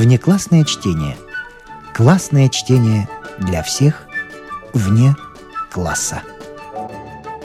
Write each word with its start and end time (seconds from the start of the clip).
Внеклассное 0.00 0.64
чтение. 0.64 1.18
Классное 1.92 2.48
чтение 2.48 3.06
для 3.38 3.62
всех 3.62 4.06
вне 4.72 5.14
класса. 5.70 6.22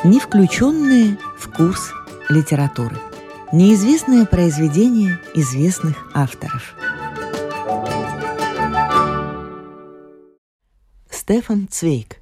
Не 0.06 0.22
включенные 0.22 1.18
в 1.38 1.52
курс 1.52 1.92
литературы. 2.30 2.96
Неизвестное 3.52 4.26
произведение 4.26 5.20
известных 5.34 5.98
авторов. 6.14 6.76
Стефан 11.12 11.68
Цвейк. 11.70 12.22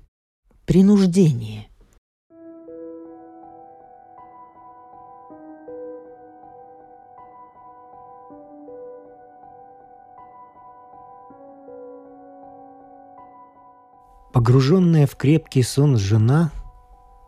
Принуждение. 0.65 1.67
Погруженная 14.43 15.07
в 15.07 15.15
крепкий 15.15 15.63
сон 15.63 15.97
жена 15.97 16.51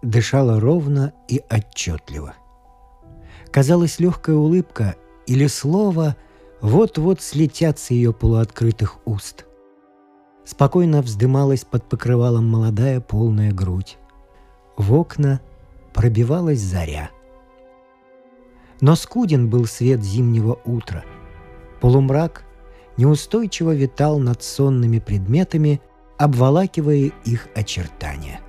дышала 0.02 0.60
ровно 0.60 1.14
и 1.30 1.42
отчетливо. 1.50 2.34
Казалось, 3.52 4.02
легкая 4.02 4.36
улыбка 4.36 4.98
или 5.26 5.48
слово 5.48 6.18
вот-вот 6.60 7.22
слетят 7.22 7.80
с 7.80 7.92
ее 7.92 8.12
полуоткрытых 8.12 8.98
уст. 9.06 9.46
Спокойно 10.44 11.02
вздымалась 11.02 11.64
под 11.64 11.88
покрывалом 11.88 12.50
молодая 12.50 13.00
полная 13.00 13.54
грудь. 13.54 13.98
В 14.76 14.94
окна 14.94 15.40
пробивалась 15.94 16.60
заря. 16.60 17.12
Но 18.82 18.98
скуден 18.98 19.50
был 19.50 19.68
свет 19.68 20.04
зимнего 20.04 20.60
утра. 20.66 21.06
Полумрак 21.80 22.44
неустойчиво 22.98 23.74
витал 23.74 24.20
над 24.20 24.44
сонными 24.44 25.00
предметами– 25.00 25.80
обволакивая 26.18 27.12
их 27.26 27.48
очертания. 27.56 28.40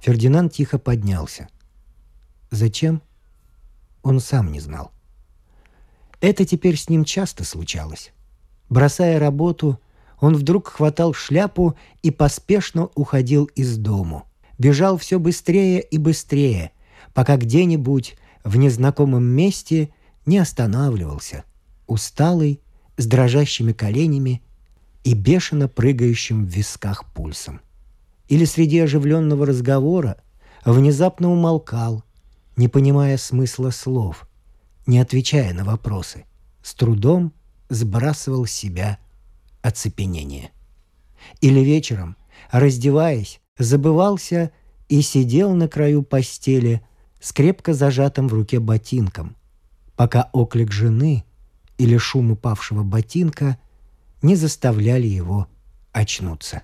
Фердинанд 0.00 0.52
тихо 0.52 0.78
поднялся. 0.78 1.48
Зачем? 2.50 3.02
Он 4.02 4.20
сам 4.20 4.52
не 4.52 4.60
знал. 4.60 4.92
Это 6.20 6.44
теперь 6.44 6.76
с 6.76 6.88
ним 6.88 7.04
часто 7.04 7.44
случалось. 7.44 8.12
Бросая 8.68 9.18
работу, 9.18 9.80
он 10.20 10.34
вдруг 10.34 10.68
хватал 10.68 11.14
шляпу 11.14 11.76
и 12.02 12.10
поспешно 12.10 12.88
уходил 12.94 13.44
из 13.54 13.76
дому. 13.76 14.24
Бежал 14.58 14.96
все 14.96 15.18
быстрее 15.20 15.80
и 15.80 15.98
быстрее, 15.98 16.72
пока 17.14 17.36
где-нибудь 17.36 18.16
в 18.42 18.56
незнакомом 18.56 19.24
месте 19.24 19.90
не 20.26 20.38
останавливался, 20.38 21.44
усталый 21.86 22.60
с 22.98 23.06
дрожащими 23.06 23.72
коленями 23.72 24.42
и 25.04 25.14
бешено 25.14 25.68
прыгающим 25.68 26.44
в 26.44 26.50
висках 26.50 27.06
пульсом. 27.14 27.62
Или 28.28 28.44
среди 28.44 28.80
оживленного 28.80 29.46
разговора 29.46 30.18
внезапно 30.66 31.30
умолкал, 31.30 32.04
не 32.56 32.68
понимая 32.68 33.16
смысла 33.16 33.70
слов, 33.70 34.28
не 34.86 34.98
отвечая 34.98 35.54
на 35.54 35.64
вопросы, 35.64 36.26
с 36.62 36.74
трудом 36.74 37.32
сбрасывал 37.70 38.44
с 38.44 38.50
себя 38.50 38.98
оцепенение. 39.62 40.50
Или 41.40 41.60
вечером, 41.60 42.16
раздеваясь, 42.50 43.40
забывался 43.58 44.50
и 44.88 45.02
сидел 45.02 45.54
на 45.54 45.68
краю 45.68 46.02
постели 46.02 46.82
с 47.20 47.32
крепко 47.32 47.74
зажатым 47.74 48.28
в 48.28 48.34
руке 48.34 48.60
ботинком, 48.60 49.36
пока 49.96 50.28
оклик 50.32 50.72
жены 50.72 51.24
или 51.78 51.96
шум 51.96 52.32
упавшего 52.32 52.82
ботинка 52.82 53.58
не 54.20 54.34
заставляли 54.34 55.06
его 55.06 55.46
очнуться. 55.92 56.62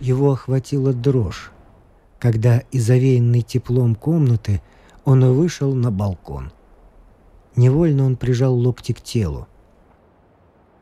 Его 0.00 0.32
охватила 0.32 0.92
дрожь, 0.92 1.50
когда 2.18 2.58
из 2.70 2.88
овеянной 2.90 3.42
теплом 3.42 3.94
комнаты 3.94 4.60
он 5.04 5.24
вышел 5.32 5.74
на 5.74 5.90
балкон. 5.90 6.52
Невольно 7.56 8.04
он 8.04 8.16
прижал 8.16 8.54
локти 8.54 8.92
к 8.92 9.00
телу. 9.00 9.48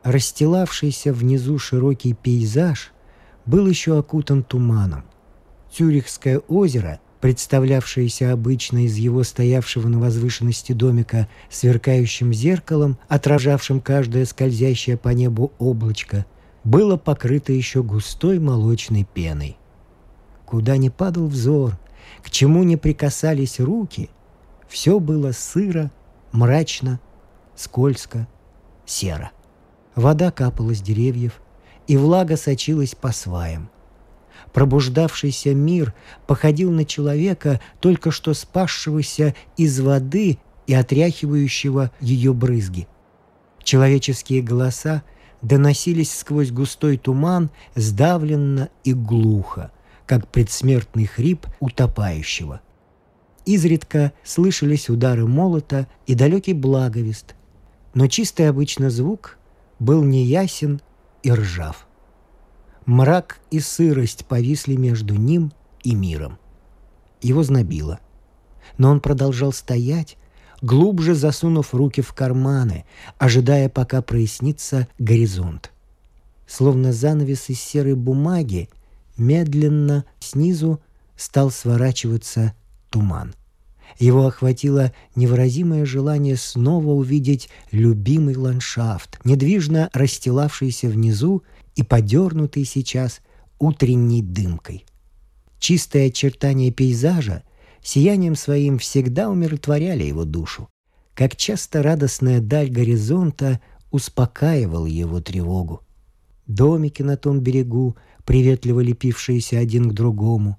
Расстилавшийся 0.03 1.13
внизу 1.13 1.57
широкий 1.57 2.13
пейзаж 2.13 2.91
был 3.45 3.67
еще 3.67 3.97
окутан 3.97 4.43
туманом. 4.43 5.03
Цюрихское 5.71 6.39
озеро 6.39 6.99
представлявшееся 7.19 8.31
обычно 8.31 8.85
из 8.85 8.95
его 8.97 9.23
стоявшего 9.23 9.87
на 9.87 9.99
возвышенности 9.99 10.73
домика 10.73 11.27
сверкающим 11.49 12.33
зеркалом, 12.33 12.97
отражавшим 13.07 13.81
каждое 13.81 14.25
скользящее 14.25 14.97
по 14.97 15.09
небу 15.09 15.51
облачко, 15.57 16.25
было 16.63 16.97
покрыто 16.97 17.53
еще 17.53 17.83
густой 17.83 18.39
молочной 18.39 19.03
пеной. 19.03 19.57
Куда 20.45 20.77
ни 20.77 20.89
падал 20.89 21.27
взор, 21.27 21.77
к 22.23 22.29
чему 22.29 22.63
не 22.63 22.77
прикасались 22.77 23.59
руки, 23.59 24.09
все 24.67 24.99
было 24.99 25.31
сыро, 25.31 25.91
мрачно, 26.31 26.99
скользко, 27.55 28.27
серо. 28.85 29.31
Вода 29.95 30.31
капала 30.31 30.75
с 30.75 30.81
деревьев, 30.81 31.41
и 31.87 31.97
влага 31.97 32.37
сочилась 32.37 32.95
по 32.95 33.11
сваям– 33.11 33.69
Пробуждавшийся 34.53 35.53
мир 35.53 35.93
походил 36.25 36.71
на 36.71 36.85
человека, 36.85 37.61
только 37.79 38.11
что 38.11 38.33
спасшегося 38.33 39.35
из 39.55 39.79
воды 39.79 40.39
и 40.65 40.73
отряхивающего 40.73 41.91
ее 41.99 42.33
брызги. 42.33 42.87
Человеческие 43.63 44.41
голоса 44.41 45.03
доносились 45.41 46.17
сквозь 46.17 46.51
густой 46.51 46.97
туман 46.97 47.49
сдавленно 47.75 48.69
и 48.83 48.93
глухо, 48.93 49.71
как 50.05 50.27
предсмертный 50.29 51.05
хрип 51.05 51.45
утопающего. 51.59 52.61
Изредка 53.45 54.11
слышались 54.23 54.89
удары 54.89 55.25
молота 55.25 55.87
и 56.05 56.15
далекий 56.15 56.53
благовест, 56.53 57.35
но 57.93 58.07
чистый 58.07 58.49
обычно 58.49 58.89
звук 58.89 59.37
был 59.79 60.03
неясен 60.03 60.81
и 61.23 61.31
ржав. 61.31 61.86
Мрак 62.87 63.41
и 63.51 63.59
сырость 63.59 64.25
повисли 64.25 64.77
между 64.77 65.15
ним 65.15 65.51
и 65.83 65.93
миром. 65.93 66.39
Его 67.21 67.43
знобило. 67.43 67.99
Но 68.77 68.89
он 68.89 69.01
продолжал 69.01 69.51
стоять, 69.51 70.17
глубже 70.61 71.13
засунув 71.13 71.73
руки 71.73 72.01
в 72.01 72.13
карманы, 72.13 72.85
ожидая, 73.17 73.67
пока 73.67 74.01
прояснится 74.01 74.87
горизонт. 74.99 75.73
Словно 76.47 76.93
занавес 76.93 77.49
из 77.49 77.59
серой 77.59 77.95
бумаги, 77.95 78.69
медленно 79.17 80.05
снизу 80.19 80.79
стал 81.17 81.51
сворачиваться 81.51 82.53
туман. 82.89 83.35
Его 83.99 84.27
охватило 84.27 84.93
невыразимое 85.15 85.83
желание 85.85 86.37
снова 86.37 86.91
увидеть 86.91 87.49
любимый 87.71 88.37
ландшафт, 88.37 89.19
недвижно 89.25 89.89
расстилавшийся 89.91 90.87
внизу 90.87 91.43
и 91.77 91.83
подернутый 91.83 92.65
сейчас 92.65 93.21
утренней 93.59 94.21
дымкой. 94.21 94.85
Чистые 95.59 96.07
очертания 96.07 96.71
пейзажа 96.71 97.43
сиянием 97.81 98.35
своим 98.35 98.79
всегда 98.79 99.29
умиротворяли 99.29 100.03
его 100.03 100.25
душу, 100.25 100.69
как 101.13 101.35
часто 101.35 101.83
радостная 101.83 102.41
даль 102.41 102.69
горизонта 102.69 103.61
успокаивала 103.91 104.87
его 104.87 105.21
тревогу. 105.21 105.81
Домики 106.47 107.03
на 107.03 107.15
том 107.15 107.41
берегу, 107.41 107.95
приветливо 108.25 108.79
лепившиеся 108.79 109.59
один 109.59 109.89
к 109.89 109.93
другому, 109.93 110.57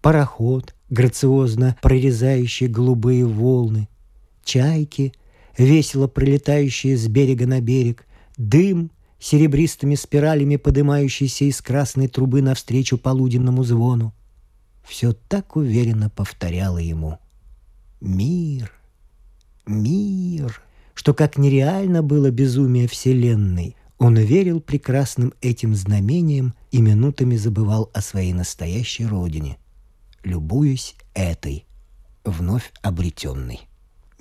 пароход, 0.00 0.74
грациозно 0.88 1.76
прорезающий 1.82 2.68
голубые 2.68 3.24
волны, 3.24 3.88
чайки, 4.44 5.12
весело 5.58 6.06
пролетающие 6.06 6.96
с 6.96 7.08
берега 7.08 7.46
на 7.46 7.60
берег, 7.60 8.06
дым, 8.36 8.90
серебристыми 9.20 9.94
спиралями 9.94 10.56
подымающийся 10.56 11.44
из 11.44 11.60
красной 11.60 12.08
трубы 12.08 12.40
навстречу 12.40 12.96
полуденному 12.96 13.62
звону. 13.62 14.14
Все 14.82 15.12
так 15.12 15.56
уверенно 15.56 16.08
повторяло 16.08 16.78
ему 16.78 17.18
«Мир, 18.00 18.72
мир», 19.66 20.62
что 20.94 21.14
как 21.14 21.36
нереально 21.36 22.02
было 22.02 22.30
безумие 22.30 22.88
Вселенной, 22.88 23.76
он 23.98 24.16
верил 24.16 24.60
прекрасным 24.60 25.34
этим 25.42 25.74
знамениям 25.74 26.54
и 26.72 26.80
минутами 26.80 27.36
забывал 27.36 27.90
о 27.92 28.00
своей 28.00 28.32
настоящей 28.32 29.04
родине, 29.04 29.58
любуясь 30.24 30.96
этой, 31.12 31.66
вновь 32.24 32.72
обретенной. 32.80 33.60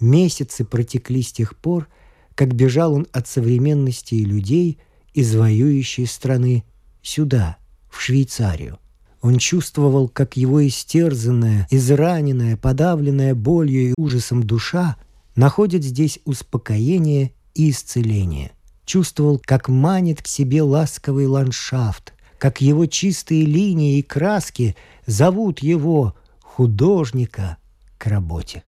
Месяцы 0.01 0.65
протекли 0.65 1.21
с 1.21 1.31
тех 1.31 1.55
пор, 1.55 1.87
как 2.35 2.53
бежал 2.53 2.93
он 2.93 3.07
от 3.13 3.27
современности 3.27 4.15
и 4.15 4.25
людей– 4.25 4.77
из 5.13 5.35
воюющей 5.35 6.05
страны 6.05 6.63
сюда, 7.01 7.57
в 7.89 8.01
Швейцарию, 8.01 8.79
Он 9.21 9.37
чувствовал, 9.37 10.07
как 10.07 10.37
его 10.37 10.65
истерзанная, 10.65 11.67
израненная, 11.69 12.55
подавленная 12.55 13.35
болью 13.35 13.89
и 13.89 13.93
ужасом 13.97 14.43
душа 14.43 14.95
находит 15.35 15.83
здесь 15.83 16.19
успокоение 16.25 17.33
и 17.53 17.71
исцеление. 17.71 18.51
Чувствовал, 18.85 19.41
как 19.43 19.67
манит 19.69 20.21
к 20.21 20.27
себе 20.27 20.61
ласковый 20.61 21.27
ландшафт, 21.27 22.13
как 22.37 22.61
его 22.61 22.85
чистые 22.85 23.45
линии 23.45 23.99
и 23.99 24.01
краски 24.01 24.75
зовут 25.05 25.59
его, 25.59 26.15
художника, 26.41 27.57
к 27.97 28.07
работе. 28.07 28.63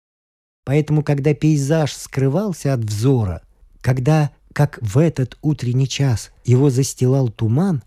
Поэтому, 0.65 1.03
когда 1.03 1.35
пейзаж 1.35 1.93
скрывался 1.93 2.73
от 2.73 2.81
взора, 2.81 3.43
когда, 3.81 4.31
как 4.57 4.79
в 4.81 4.97
этот 4.97 5.37
утренний 5.43 5.87
час, 5.87 6.31
его 6.47 6.71
застилал 6.71 7.29
туман, 7.29 7.83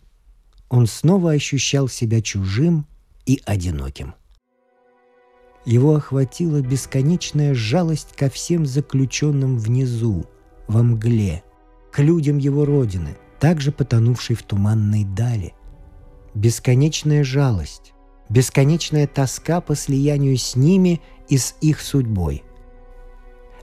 он 0.69 0.85
снова 0.85 1.31
ощущал 1.31 1.87
себя 1.87 2.21
чужим 2.21 2.85
и 3.25 3.41
одиноким. 3.43 4.13
Его 5.65 5.95
охватила 5.95 6.61
бесконечная 6.61 7.55
жалость 7.55 8.15
ко 8.15 8.29
всем 8.29 8.67
заключенным 8.67 9.57
внизу, 9.57 10.27
во 10.67 10.83
мгле, 10.83 11.41
к 11.91 12.03
людям 12.03 12.37
его 12.37 12.65
родины, 12.65 13.17
также 13.39 13.71
потонувшей 13.71 14.35
в 14.35 14.43
туманной 14.43 15.05
дали. 15.05 15.55
Бесконечная 16.35 17.23
жалость, 17.23 17.93
бесконечная 18.29 19.07
тоска 19.07 19.59
по 19.59 19.75
слиянию 19.75 20.37
с 20.37 20.55
ними 20.55 21.01
и 21.29 21.39
с 21.39 21.55
их 21.61 21.81
судьбой. 21.81 22.43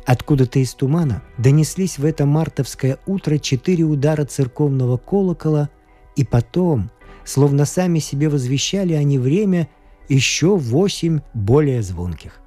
Откуда-то 0.07 0.61
из 0.61 0.73
тумана 0.73 1.23
донеслись 1.37 1.99
в 1.99 2.05
это 2.05 2.27
мартовское 2.27 2.99
утро 3.07 3.39
четыре 3.39 3.83
удара 3.83 4.25
церковного 4.25 4.99
колокола, 4.99 5.69
и 6.15 6.25
потом, 6.25 6.91
словно 7.25 7.65
сами 7.65 7.99
себе 7.99 8.29
возвещали 8.29 8.93
они 8.93 9.19
время, 9.19 9.69
еще 10.09 10.57
восемь 10.57 11.21
более 11.35 11.83
звонких. 11.83 12.41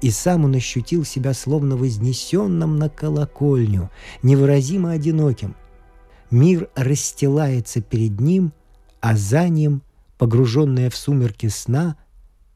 И 0.00 0.10
сам 0.10 0.44
он 0.44 0.54
ощутил 0.54 1.04
себя 1.04 1.34
словно 1.34 1.76
вознесенным 1.76 2.76
на 2.78 2.88
колокольню, 2.88 3.90
невыразимо 4.22 4.92
одиноким. 4.92 5.56
Мир 6.30 6.68
расстилается 6.76 7.80
перед 7.80 8.20
ним, 8.20 8.52
а 9.00 9.16
за 9.16 9.48
ним, 9.48 9.82
погруженная 10.18 10.88
в 10.88 10.96
сумерки 10.96 11.48
сна, 11.48 11.96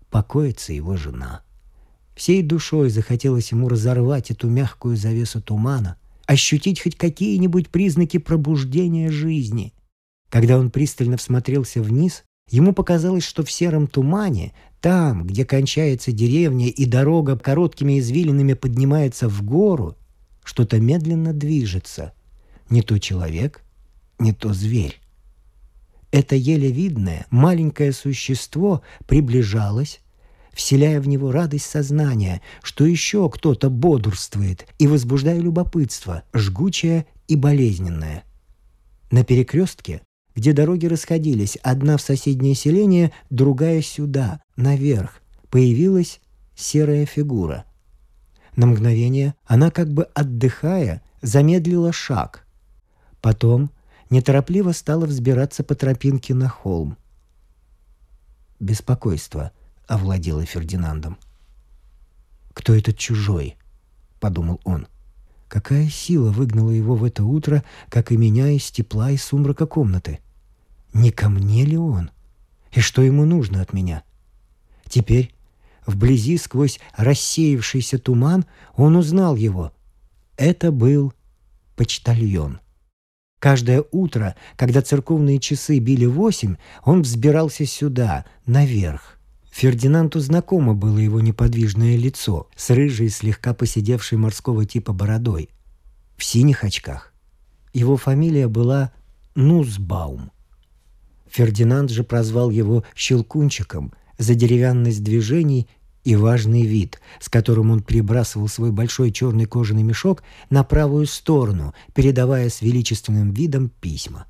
покоится 0.09 0.73
его 0.73 0.97
жена. 0.97 1.43
Всей 2.19 2.43
душой 2.43 2.91
захотелось 2.91 3.53
ему 3.53 3.69
разорвать 3.69 4.33
эту 4.33 4.49
мягкую 4.49 4.97
завесу 4.97 5.41
тумана, 5.41 5.97
ощутить 6.27 6.83
хоть 6.83 6.97
какие-нибудь 6.97 7.69
признаки 7.69 8.17
пробуждения 8.19 9.09
жизни. 9.09 9.73
Когда 10.29 10.59
он 10.59 10.73
пристально 10.73 11.17
всмотрелся 11.17 11.81
вниз, 11.81 12.25
ему 12.51 12.73
показалось, 12.73 13.23
что 13.23 13.45
в 13.45 13.53
сером 13.53 13.87
тумане, 13.87 14.53
там, 14.81 15.29
где 15.29 15.45
кончается 15.45 16.11
деревня 16.11 16.67
и 16.67 16.87
дорога 16.87 17.39
короткими 17.39 18.01
извилинами 18.01 18.55
поднимается 18.55 19.29
в 19.29 19.45
гору, 19.45 19.97
что-то 20.43 20.81
медленно 20.81 21.33
движется. 21.33 22.15
Не 22.69 22.83
то 22.83 22.99
человек, 22.99 23.63
не 24.19 24.33
то 24.33 24.53
зверь. 24.53 25.01
Это 26.11 26.35
еле 26.35 26.73
видное 26.73 27.29
маленькое 27.31 27.93
существо 27.93 28.83
приближалось, 29.07 30.01
вселяя 30.59 31.01
в 31.01 31.07
него 31.07 31.31
радость 31.31 31.67
сознания, 31.67 32.43
что 32.65 32.85
еще 32.85 33.31
кто-то 33.31 33.71
бодрствует 33.71 34.67
и 34.81 34.89
возбуждая 34.89 35.39
любопытство, 35.39 36.25
жгучее 36.35 37.07
и 37.29 37.37
болезненное. 37.37 38.25
На 39.13 39.23
перекрестке 39.23 40.03
где 40.35 40.53
дороги 40.53 40.87
расходились, 40.87 41.57
одна 41.65 41.97
в 41.97 42.01
соседнее 42.01 42.55
селение, 42.55 43.11
другая 43.29 43.83
сюда, 43.83 44.41
наверх, 44.55 45.21
появилась 45.51 46.21
серая 46.55 47.07
фигура. 47.07 47.65
На 48.55 48.67
мгновение 48.67 49.35
она, 49.47 49.73
как 49.73 49.93
бы 49.93 50.05
отдыхая, 50.15 51.03
замедлила 51.23 51.93
шаг. 51.93 52.47
Потом 53.21 53.73
неторопливо 54.11 54.71
стала 54.71 55.07
взбираться 55.07 55.65
по 55.65 55.75
тропинке 55.75 56.35
на 56.35 56.49
холм. 56.49 56.97
Беспокойство 58.61 59.51
овладело 59.89 60.45
Фердинандом. 60.45 61.19
«Кто 62.55 62.75
этот 62.75 62.97
чужой?»— 62.97 63.57
подумал 64.21 64.61
он. 64.65 64.87
Какая 65.49 65.89
сила 65.89 66.31
выгнала 66.31 66.71
его 66.71 66.95
в 66.95 67.05
это 67.05 67.25
утро, 67.25 67.65
как 67.89 68.13
и 68.13 68.17
меня 68.17 68.51
из 68.51 68.71
тепла 68.71 69.11
и 69.11 69.17
сумрака 69.17 69.67
комнаты? 69.67 70.21
Не 70.93 71.11
ко 71.11 71.31
мне 71.31 71.65
ли 71.65 71.79
он? 71.79 72.11
И 72.73 72.81
что 72.81 73.01
ему 73.01 73.25
нужно 73.25 73.63
от 73.63 73.73
меня? 73.73 74.03
Теперь, 74.87 75.35
вблизи 75.87 76.37
сквозь 76.37 76.79
рассеявшийся 76.97 77.99
туман, 77.99 78.45
он 78.77 78.97
узнал 78.97 79.37
его. 79.37 79.73
Это 80.37 80.71
был 80.71 81.15
почтальон. 81.77 82.61
Каждое 83.39 83.85
утро, 83.91 84.37
когда 84.57 84.83
церковные 84.83 85.39
часы 85.39 85.79
били 85.79 86.05
восемь, 86.05 86.57
он 86.85 87.03
взбирался 87.03 87.65
сюда, 87.65 88.27
наверх. 88.45 89.18
Фердинанду 89.59 90.21
знакомо 90.21 90.73
было 90.73 90.99
его 90.99 91.21
неподвижное 91.21 91.97
лицо 91.97 92.47
с 92.55 92.71
рыжей, 92.71 93.09
слегка 93.09 93.55
посидевшей 93.55 94.17
морского 94.17 94.65
типа 94.65 94.93
бородой, 94.93 95.49
в 96.17 96.23
синих 96.23 96.63
очках. 96.63 97.13
Его 97.73 97.97
фамилия 97.97 98.47
была 98.47 98.93
Нусбаум. 99.35 100.31
Фердинанд 101.29 101.91
же 101.91 102.05
прозвал 102.05 102.51
его 102.51 102.85
«щелкунчиком» 102.95 103.93
за 104.17 104.37
деревянность 104.37 105.03
движений 105.03 105.67
и 106.05 106.15
важный 106.15 106.63
вид, 106.63 107.01
с 107.19 107.29
которым 107.29 107.73
он 107.73 107.83
перебрасывал 107.83 108.47
свой 108.47 108.71
большой 108.71 109.11
черный 109.11 109.47
кожаный 109.47 109.83
мешок 109.83 110.23
на 110.51 110.63
правую 110.63 111.07
сторону, 111.07 111.75
передавая 111.95 112.49
с 112.49 112.63
величественным 112.63 113.33
видом 113.33 113.71
письма. 113.81 114.27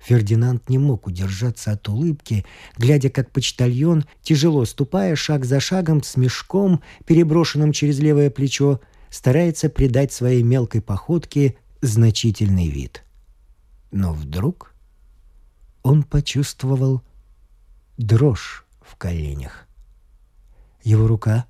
Фердинанд 0.00 0.68
не 0.68 0.78
мог 0.78 1.06
удержаться 1.06 1.72
от 1.72 1.88
улыбки, 1.88 2.44
глядя, 2.78 3.10
как 3.10 3.30
почтальон, 3.30 4.04
тяжело 4.22 4.64
ступая 4.64 5.14
шаг 5.14 5.44
за 5.44 5.60
шагом 5.60 6.02
с 6.02 6.16
мешком, 6.16 6.82
переброшенным 7.04 7.72
через 7.72 7.98
левое 7.98 8.30
плечо, 8.30 8.80
старается 9.10 9.68
придать 9.68 10.12
своей 10.12 10.42
мелкой 10.42 10.80
походке 10.80 11.56
значительный 11.82 12.68
вид. 12.68 13.04
Но 13.90 14.12
вдруг 14.12 14.74
он 15.82 16.02
почувствовал 16.02 17.02
дрожь 17.98 18.64
в 18.80 18.96
коленях. 18.96 19.66
Его 20.82 21.06
рука, 21.06 21.44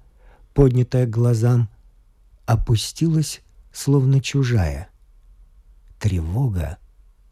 поднятая 0.55 1.07
к 1.07 1.11
глазам, 1.11 1.69
опустилась, 2.47 3.43
словно 3.73 4.21
чужая. 4.21 4.89
Тревога, 6.01 6.79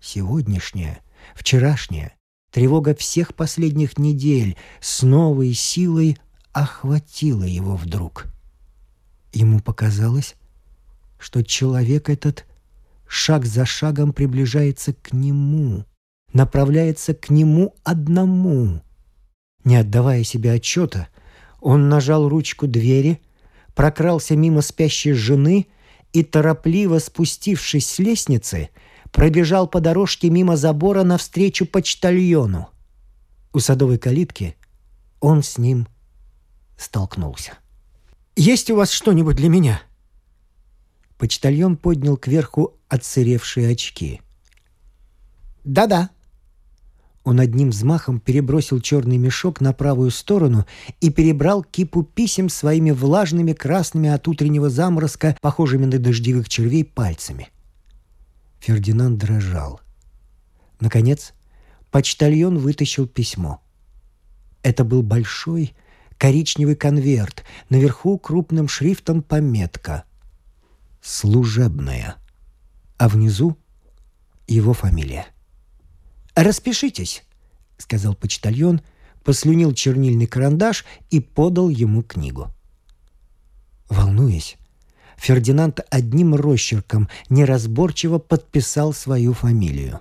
сегодняшняя, 0.01 1.01
вчерашняя, 1.35 2.15
тревога 2.51 2.95
всех 2.95 3.35
последних 3.35 3.99
недель 3.99 4.57
с 4.81 5.03
новой 5.03 5.55
силой 5.55 6.19
охватила 6.53 7.45
его 7.45 7.77
вдруг. 7.77 8.27
Ему 9.33 9.61
показалось, 9.61 10.35
что 11.19 11.43
человек 11.43 12.09
этот 12.09 12.47
шаг 13.07 13.45
за 13.45 13.67
шагом 13.67 14.13
приближается 14.13 14.93
к 14.93 15.13
нему— 15.13 15.85
направляется 16.33 17.15
к 17.15 17.31
нему 17.31 17.75
одному. 17.85 18.83
Не 19.65 19.77
отдавая 19.77 20.25
себе 20.25 20.53
отчета, 20.53 21.09
он 21.61 21.89
нажал 21.89 22.29
ручку 22.29 22.67
двери, 22.67 23.21
прокрался 23.75 24.37
мимо 24.37 24.63
спящей 24.63 25.13
жены 25.13 25.67
и, 26.13 26.23
торопливо 26.23 26.99
спустившись 26.99 27.87
с 27.89 27.99
лестницы, 27.99 28.71
пробежал 29.13 29.69
по 29.69 29.81
дорожке 29.81 30.31
мимо 30.31 30.57
забора 30.57 31.03
навстречу 31.03 31.67
почтальону. 31.67 32.69
У 33.53 33.61
садовой 33.61 33.99
калитки 33.99 34.57
он 35.21 35.43
с 35.43 35.59
ним 35.59 35.89
столкнулся. 36.77 37.55
«Есть 38.37 38.71
у 38.71 38.77
вас 38.77 38.91
что-нибудь 38.91 39.37
для 39.37 39.49
меня?» 39.49 39.83
Почтальон 41.19 41.77
поднял 41.77 42.17
кверху 42.17 42.77
отсыревшие 42.89 43.73
очки. 43.73 44.21
«Да-да», 45.65 46.11
он 47.29 47.41
одним 47.41 47.69
взмахом 47.69 48.21
перебросил 48.21 48.81
черный 48.81 49.19
мешок 49.19 49.61
на 49.61 49.75
правую 49.75 50.11
сторону 50.11 50.65
и 51.03 51.11
перебрал 51.11 51.63
кипу 51.63 52.03
писем 52.03 52.49
своими 52.49 52.91
влажными 52.91 53.53
красными 53.53 54.09
от 54.09 54.27
утреннего 54.29 54.71
заморозка, 54.71 55.37
похожими 55.43 55.85
на 55.85 55.99
дождевых 55.99 56.49
червей, 56.49 56.87
пальцами. 56.87 57.49
Фердинанд 58.61 59.19
дрожал. 59.19 59.81
Наконец, 60.81 61.33
почтальон 61.91 62.59
вытащил 62.59 63.07
письмо. 63.07 63.63
Это 64.63 64.85
был 64.85 65.03
большой 65.03 65.75
коричневый 66.19 66.77
конверт, 66.77 67.45
наверху 67.69 68.19
крупным 68.19 68.69
шрифтом 68.69 69.23
пометка 69.23 70.05
«Служебная», 71.01 72.17
а 72.97 73.09
внизу 73.09 73.57
его 74.47 74.73
фамилия— 74.73 75.27
«Распишитесь»,— 76.39 77.25
сказал 77.79 78.15
почтальон, 78.15 78.81
послюнил 79.25 79.75
чернильный 79.75 80.27
карандаш 80.27 80.85
и 81.11 81.19
подал 81.19 81.69
ему 81.69 82.05
книгу. 82.05 82.55
Волнуясь, 83.89 84.57
Фердинанд 85.19 85.81
одним 85.91 86.35
росчерком 86.35 87.09
неразборчиво 87.29 88.19
подписал 88.19 88.93
свою 88.93 89.35
фамилию. 89.35 90.01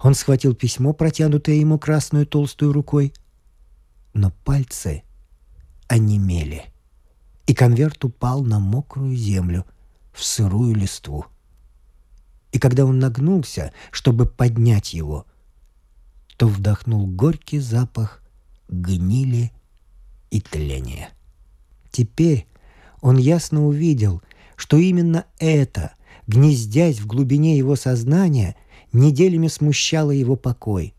Он 0.00 0.14
схватил 0.14 0.54
письмо, 0.54 0.92
протянутое 0.92 1.56
ему 1.56 1.78
красную 1.78 2.26
толстую 2.26 2.72
рукой, 2.72 3.12
но 4.14 4.32
пальцы 4.44 5.02
онемели, 5.88 6.64
и 7.46 7.54
конверт 7.54 8.04
упал 8.04 8.42
на 8.42 8.58
мокрую 8.58 9.14
землю, 9.14 9.64
в 10.12 10.24
сырую 10.24 10.74
листву. 10.74 11.26
И 12.52 12.58
когда 12.58 12.84
он 12.84 12.98
нагнулся, 12.98 13.72
чтобы 13.90 14.26
поднять 14.26 14.92
его, 14.92 15.26
то 16.36 16.48
вдохнул 16.48 17.06
горький 17.06 17.60
запах 17.60 18.22
гнили 18.68 19.52
и 20.30 20.40
тления. 20.40 21.10
Теперь 21.90 22.46
он 23.00 23.16
ясно 23.16 23.66
увидел, 23.66 24.22
что 24.60 24.76
именно 24.76 25.24
это, 25.38 25.94
гнездясь 26.26 27.00
в 27.00 27.06
глубине 27.06 27.56
его 27.56 27.76
сознания, 27.76 28.56
неделями 28.92 29.48
смущало 29.48 30.10
его 30.10 30.36
покой. 30.36 30.94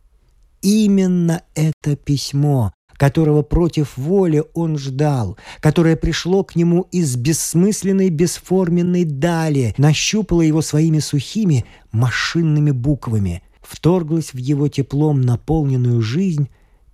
Именно 0.63 1.43
это 1.53 1.95
письмо, 1.95 2.73
которого 2.97 3.43
против 3.43 3.97
воли 3.97 4.43
он 4.55 4.79
ждал, 4.79 5.37
которое 5.59 5.95
пришло 5.95 6.43
к 6.43 6.55
нему 6.55 6.87
из 6.91 7.15
бессмысленной 7.15 8.09
бесформенной 8.09 9.05
дали, 9.05 9.75
нащупало 9.77 10.41
его 10.41 10.63
своими 10.63 10.97
сухими 10.97 11.65
машинными 11.91 12.71
буквами, 12.71 13.43
вторглось 13.61 14.33
в 14.33 14.37
его 14.37 14.69
теплом 14.69 15.21
наполненную 15.21 16.01
жизнь 16.01 16.49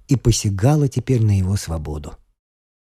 и 0.10 0.18
посягало 0.18 0.90
теперь 0.90 1.24
на 1.24 1.38
его 1.38 1.56
свободу. 1.56 2.18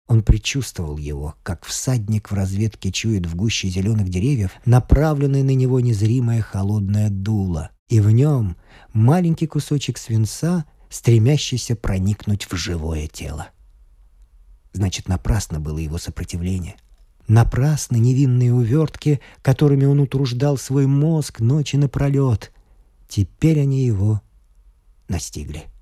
Он 0.07 0.23
предчувствовал 0.23 0.97
его, 0.97 1.35
как 1.43 1.65
всадник 1.65 2.31
в 2.31 2.33
разведке 2.33 2.91
чует 2.91 3.25
в 3.25 3.35
гуще 3.35 3.67
зеленых 3.67 4.07
деревьев 4.09 4.51
направленное 4.65 5.43
на 5.43 5.53
него 5.53 5.81
незримое 5.81 6.41
холодное 6.41 7.09
дуло, 7.09 7.71
и 7.89 7.99
в 7.99 8.09
нем 8.11 8.55
маленький 8.93 9.47
кусочек 9.47 9.97
свинца, 9.97 10.65
стремящийся 10.89 11.75
проникнуть 11.75 12.49
в 12.49 12.55
живое 12.55 13.07
тело. 13.07 13.49
Значит, 14.71 15.09
напрасно 15.09 15.59
было 15.59 15.77
его 15.77 15.97
сопротивление. 15.97 16.77
Напрасно 17.27 17.97
невинные 17.97 18.53
увертки, 18.53 19.19
которыми 19.41 19.83
он 19.83 19.99
утруждал 19.99 20.57
свой 20.57 20.87
мозг 20.87 21.41
ночи 21.41 21.75
напролет. 21.75 22.53
Теперь 23.09 23.59
они 23.59 23.85
его 23.85 24.21
настигли.— 25.09 25.65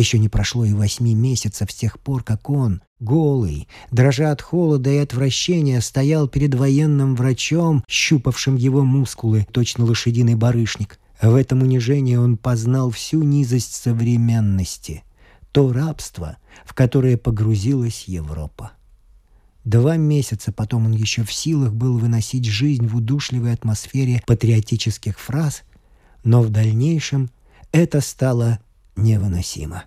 еще 0.00 0.18
не 0.18 0.28
прошло 0.28 0.64
и 0.64 0.72
восьми 0.72 1.14
месяцев 1.14 1.70
с 1.70 1.74
тех 1.74 1.98
пор, 1.98 2.22
как 2.22 2.50
он, 2.50 2.82
голый, 3.00 3.68
дрожа 3.90 4.30
от 4.30 4.42
холода 4.42 4.90
и 4.90 4.98
отвращения, 4.98 5.80
стоял 5.80 6.28
перед 6.28 6.54
военным 6.54 7.16
врачом, 7.16 7.82
щупавшим 7.88 8.56
его 8.56 8.84
мускулы, 8.84 9.46
точно 9.50 9.84
лошадиный 9.84 10.34
барышник. 10.34 10.98
В 11.20 11.34
этом 11.34 11.62
унижении 11.62 12.16
он 12.16 12.36
познал 12.36 12.90
всю 12.90 13.22
низость 13.22 13.74
современности, 13.74 15.02
то 15.50 15.72
рабство, 15.72 16.36
в 16.64 16.74
которое 16.74 17.16
погрузилась 17.16 18.04
Европа. 18.06 18.72
Два 19.64 19.96
месяца 19.96 20.52
потом 20.52 20.86
он 20.86 20.92
еще 20.92 21.24
в 21.24 21.32
силах 21.32 21.72
был 21.72 21.98
выносить 21.98 22.44
жизнь 22.44 22.86
в 22.86 22.96
удушливой 22.96 23.52
атмосфере 23.52 24.22
патриотических 24.26 25.18
фраз, 25.18 25.62
но 26.22 26.42
в 26.42 26.50
дальнейшем 26.50 27.30
это 27.72 28.00
стало 28.00 28.60
невыносимо. 28.96 29.84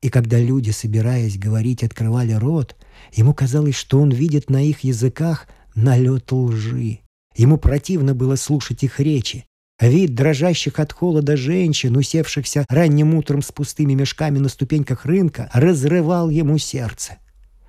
И 0.00 0.10
когда 0.10 0.38
люди, 0.38 0.70
собираясь 0.70 1.38
говорить, 1.38 1.82
открывали 1.82 2.32
рот, 2.32 2.76
ему 3.12 3.34
казалось, 3.34 3.74
что 3.74 4.00
он 4.00 4.10
видит 4.10 4.48
на 4.50 4.62
их 4.62 4.80
языках 4.80 5.48
налет 5.74 6.30
лжи. 6.30 7.00
Ему 7.34 7.56
противно 7.58 8.14
было 8.14 8.36
слушать 8.36 8.82
их 8.82 9.00
речи. 9.00 9.44
Вид 9.80 10.14
дрожащих 10.14 10.80
от 10.80 10.92
холода 10.92 11.36
женщин, 11.36 11.96
усевшихся 11.96 12.64
ранним 12.68 13.14
утром 13.14 13.42
с 13.42 13.52
пустыми 13.52 13.94
мешками 13.94 14.38
на 14.38 14.48
ступеньках 14.48 15.06
рынка, 15.06 15.48
разрывал 15.52 16.30
ему 16.30 16.58
сердце. 16.58 17.18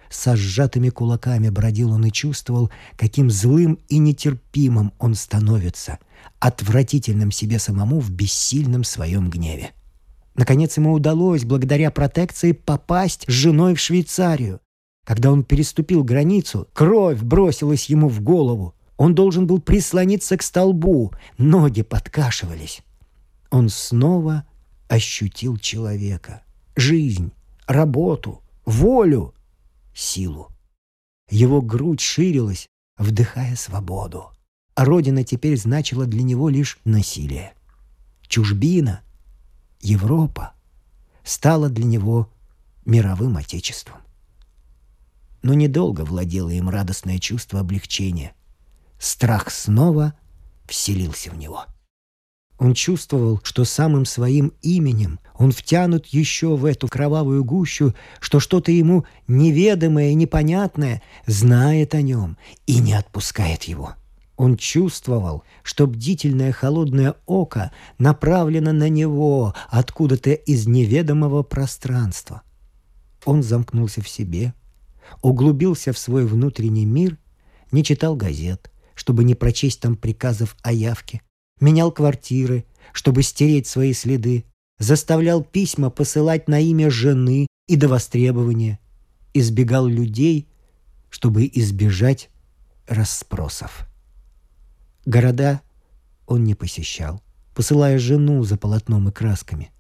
Со 0.10 0.36
сжатыми 0.36 0.90
кулаками 0.90 1.50
бродил 1.50 1.92
он 1.92 2.06
и 2.06 2.12
чувствовал, 2.12 2.72
каким 2.98 3.30
злым 3.30 3.78
и 3.90 4.00
нетерпимым 4.00 4.92
он 4.98 5.14
становится, 5.14 6.00
отвратительным 6.40 7.32
себе 7.32 7.60
самому 7.60 8.00
в 8.00 8.10
бессильном 8.10 8.84
своем 8.84 9.30
гневе. 9.30 9.72
Наконец 10.40 10.78
ему 10.78 10.94
удалось, 10.94 11.44
благодаря 11.44 11.92
протекции, 11.92 12.54
попасть 12.54 13.26
с 13.28 13.30
женой 13.30 13.76
в 13.76 13.80
Швейцарию. 13.82 14.62
Когда 15.06 15.34
он 15.34 15.44
переступил 15.44 16.02
границу, 16.06 16.66
кровь 16.72 17.22
бросилась 17.22 17.90
ему 17.90 18.08
в 18.08 18.22
голову. 18.22 18.74
Он 18.96 19.14
должен 19.14 19.48
был 19.48 19.60
прислониться 19.60 20.38
к 20.38 20.42
столбу, 20.42 21.12
ноги 21.38 21.82
подкашивались. 21.82 22.84
Он 23.52 23.68
снова 23.68 24.46
ощутил 24.88 25.58
человека, 25.58 26.44
жизнь, 26.74 27.34
работу, 27.68 28.42
волю, 28.64 29.36
силу. 29.94 30.52
Его 31.30 31.62
грудь 31.62 32.00
ширилась, 32.00 32.70
вдыхая 32.98 33.58
свободу. 33.58 34.28
А 34.74 34.86
родина 34.86 35.26
теперь 35.26 35.58
значила 35.58 36.06
для 36.06 36.24
него 36.24 36.48
лишь 36.48 36.80
насилие. 36.86 37.52
Чужбина— 38.30 39.02
Европа 39.82 40.54
стала 41.24 41.70
для 41.70 41.86
него 41.86 42.32
мировым 42.86 43.38
отечеством. 43.38 43.98
Но 45.42 45.54
недолго 45.54 46.02
владело 46.02 46.50
им 46.50 46.70
радостное 46.70 47.20
чувство 47.20 47.62
облегчения. 47.62 48.34
Страх 49.00 49.50
снова 49.52 50.14
вселился 50.66 51.32
в 51.32 51.38
него. 51.38 51.66
Он 52.58 52.74
чувствовал, 52.74 53.40
что 53.44 53.64
самым 53.64 54.04
своим 54.04 54.52
именем 54.62 55.20
он 55.34 55.54
втянут 55.54 56.08
еще 56.08 56.58
в 56.58 56.66
эту 56.66 56.90
кровавую 56.90 57.46
гущу, 57.46 57.94
что 58.20 58.42
что-то 58.42 58.74
ему 58.74 59.06
неведомое 59.28 60.10
и 60.10 60.16
непонятное 60.16 61.02
знает 61.26 61.96
о 61.96 62.02
нем 62.02 62.38
и 62.66 62.80
не 62.80 62.94
отпускает 62.94 63.64
его. 63.64 63.96
Он 64.40 64.56
чувствовал, 64.56 65.44
что 65.64 65.86
бдительное 65.86 66.54
холодное 66.54 67.16
око 67.26 67.74
направлено 67.98 68.72
на 68.72 68.88
него 68.88 69.54
откуда-то 69.68 70.32
из 70.32 70.66
неведомого 70.66 71.44
пространства. 71.44 72.44
Он 73.26 73.44
замкнулся 73.44 74.02
в 74.02 74.08
себе, 74.08 74.54
углубился 75.22 75.92
в 75.92 75.98
свой 75.98 76.26
внутренний 76.26 76.86
мир, 76.86 77.18
не 77.74 77.84
читал 77.84 78.16
газет, 78.16 78.72
чтобы 78.96 79.26
не 79.26 79.36
прочесть 79.36 79.82
там 79.82 79.98
приказов 79.98 80.56
о 80.62 80.72
явке, 80.72 81.22
менял 81.60 81.92
квартиры, 81.92 82.64
чтобы 82.94 83.24
стереть 83.24 83.68
свои 83.68 83.92
следы, 83.92 84.46
заставлял 84.78 85.44
письма 85.44 85.90
посылать 85.90 86.48
на 86.48 86.62
имя 86.62 86.90
жены 86.90 87.46
и 87.68 87.76
до 87.76 87.90
востребования, 87.90 88.80
избегал 89.34 89.86
людей, 89.86 90.48
чтобы 91.10 91.46
избежать 91.54 92.30
расспросов. 92.88 93.89
Города 95.06 95.62
он 96.28 96.44
не 96.44 96.56
посещал, 96.56 97.22
посылая 97.56 97.98
жену 98.00 98.44
за 98.44 98.58
полотном 98.58 99.10
и 99.10 99.12
красками. 99.12 99.72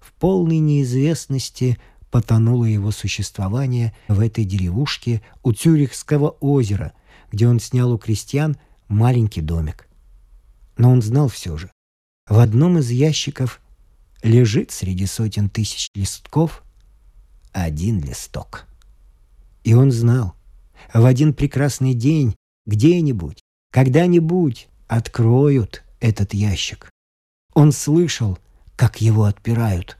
В 0.00 0.12
полной 0.12 0.58
неизвестности 0.58 1.78
потонуло 2.10 2.64
его 2.64 2.90
существование 2.90 3.94
в 4.08 4.20
этой 4.20 4.44
деревушке 4.44 5.22
у 5.42 5.52
Цюрихского 5.52 6.30
озера, 6.40 6.92
где 7.30 7.46
он 7.46 7.60
снял 7.60 7.92
у 7.92 7.98
крестьян 7.98 8.56
маленький 8.88 9.42
домик. 9.42 9.88
Но 10.76 10.90
он 10.90 11.02
знал 11.02 11.28
все 11.28 11.56
же. 11.56 11.70
В 12.28 12.38
одном 12.38 12.78
из 12.78 12.90
ящиков 12.90 13.60
лежит 14.22 14.70
среди 14.70 15.06
сотен 15.06 15.48
тысяч 15.48 15.88
листков 15.94 16.62
один 17.52 18.00
листок. 18.00 18.66
И 19.64 19.74
он 19.74 19.90
знал, 19.90 20.34
в 20.92 21.04
один 21.04 21.34
прекрасный 21.34 21.94
день 21.94 22.34
где-нибудь 22.66 23.40
когда-нибудь 23.70 24.68
откроют 24.86 25.82
этот 26.00 26.34
ящик. 26.34 26.90
Он 27.54 27.72
слышал, 27.72 28.38
как 28.76 29.00
его 29.00 29.24
отпирают. 29.24 29.96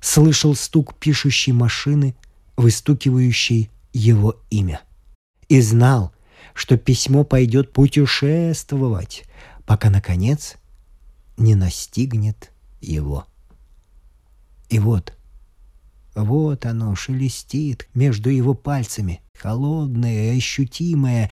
Слышал 0.00 0.54
стук 0.54 0.94
пишущей 0.94 1.52
машины, 1.52 2.14
выстукивающей 2.56 3.70
его 3.92 4.36
имя. 4.50 4.80
И 5.48 5.60
знал, 5.60 6.12
что 6.54 6.76
письмо 6.76 7.24
пойдет 7.24 7.72
путешествовать, 7.72 9.24
пока, 9.66 9.90
наконец, 9.90 10.56
не 11.36 11.54
настигнет 11.54 12.52
его. 12.80 13.26
И 14.68 14.78
вот, 14.78 15.14
вот 16.14 16.66
оно 16.66 16.94
шелестит 16.94 17.88
между 17.94 18.30
его 18.30 18.54
пальцами, 18.54 19.22
холодное 19.34 20.36
ощутимое, 20.36 21.30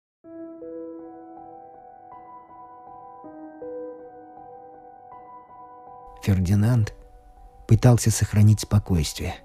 Фердинанд 6.27 6.93
пытался 7.69 8.11
сохранить 8.11 8.61
спокойствие. 8.61 9.37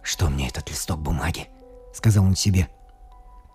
«Что 0.00 0.28
мне 0.28 0.46
этот 0.46 0.70
листок 0.70 1.00
бумаги?»— 1.00 1.48
сказал 1.94 2.24
он 2.24 2.36
себе. 2.36 2.68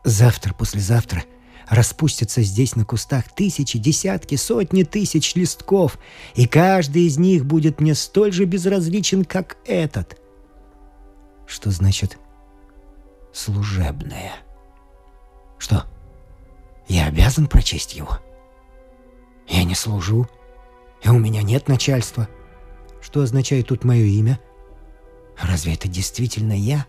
«Завтра, 0.04 0.54
послезавтра 0.54 1.24
распустятся 1.70 2.42
здесь 2.42 2.76
на 2.76 2.84
кустах 2.84 3.30
тысячи, 3.30 3.80
десятки, 3.80 4.36
сотни 4.36 4.84
тысяч 4.84 5.34
листков, 5.36 5.98
и 6.36 6.46
каждый 6.46 7.04
из 7.04 7.18
них 7.18 7.46
будет 7.46 7.80
мне 7.80 7.96
столь 7.96 8.34
же 8.34 8.44
безразличен, 8.44 9.24
как 9.24 9.56
этот. 9.66 10.20
Что 11.48 11.72
значит 11.72 12.18
служебное? 13.32 14.34
Что, 15.58 15.86
я 16.90 17.06
обязан 17.06 17.48
прочесть 17.48 17.96
его? 17.96 18.20
Я 19.48 19.64
не 19.64 19.76
служу, 19.76 20.28
и 21.04 21.10
у 21.10 21.20
меня 21.20 21.42
нет 21.42 21.68
начальства. 21.68 22.28
Что 23.02 23.22
означает 23.22 23.68
тут 23.68 23.84
мое 23.84 24.06
имя? 24.06 24.40
Разве 25.40 25.74
это 25.74 25.88
действительно 25.88 26.54
я? 26.54 26.86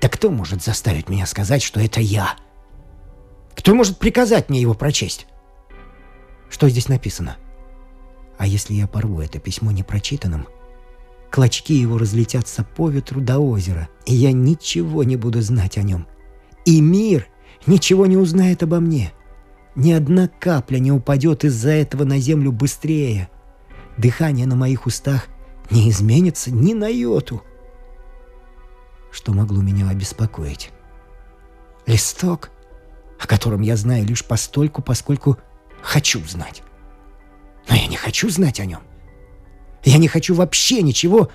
Да 0.00 0.08
кто 0.08 0.30
может 0.30 0.62
заставить 0.62 1.08
меня 1.08 1.26
сказать, 1.26 1.62
что 1.62 1.80
это 1.80 2.00
я?» 2.00 2.36
Кто 3.54 3.74
может 3.74 3.98
приказать 3.98 4.48
мне 4.48 4.60
его 4.60 4.74
прочесть? 4.74 5.26
Что 6.50 6.68
здесь 6.68 6.88
написано? 6.88 7.36
А 8.38 8.46
если 8.46 8.74
я 8.74 8.86
порву 8.86 9.20
это 9.20 9.38
письмо 9.38 9.70
непрочитанным, 9.70 10.48
клочки 11.30 11.72
его 11.72 11.98
разлетятся 11.98 12.64
по 12.64 12.88
ветру 12.90 13.20
до 13.20 13.38
озера, 13.38 13.88
и 14.04 14.14
я 14.14 14.32
ничего 14.32 15.04
не 15.04 15.16
буду 15.16 15.40
знать 15.42 15.78
о 15.78 15.82
нем. 15.82 16.06
И 16.64 16.80
мир 16.80 17.28
ничего 17.66 18.06
не 18.06 18.16
узнает 18.16 18.62
обо 18.62 18.80
мне. 18.80 19.12
Ни 19.74 19.92
одна 19.92 20.28
капля 20.28 20.78
не 20.78 20.92
упадет 20.92 21.44
из-за 21.44 21.70
этого 21.70 22.04
на 22.04 22.18
землю 22.18 22.52
быстрее. 22.52 23.30
Дыхание 23.96 24.46
на 24.46 24.56
моих 24.56 24.86
устах 24.86 25.28
не 25.70 25.90
изменится 25.90 26.50
ни 26.50 26.74
на 26.74 26.88
йоту. 26.88 27.42
Что 29.10 29.32
могло 29.32 29.60
меня 29.62 29.88
обеспокоить? 29.88 30.70
Листок— 31.86 32.50
о 33.22 33.26
котором 33.28 33.60
я 33.60 33.76
знаю 33.76 34.04
лишь 34.04 34.24
постольку, 34.24 34.82
поскольку 34.82 35.38
хочу 35.80 36.20
знать. 36.24 36.62
Но 37.68 37.76
я 37.76 37.86
не 37.86 37.96
хочу 37.96 38.28
знать 38.28 38.58
о 38.58 38.66
нем. 38.66 38.80
Я 39.84 39.98
не 39.98 40.08
хочу 40.08 40.34
вообще 40.34 40.82
ничего, 40.82 41.30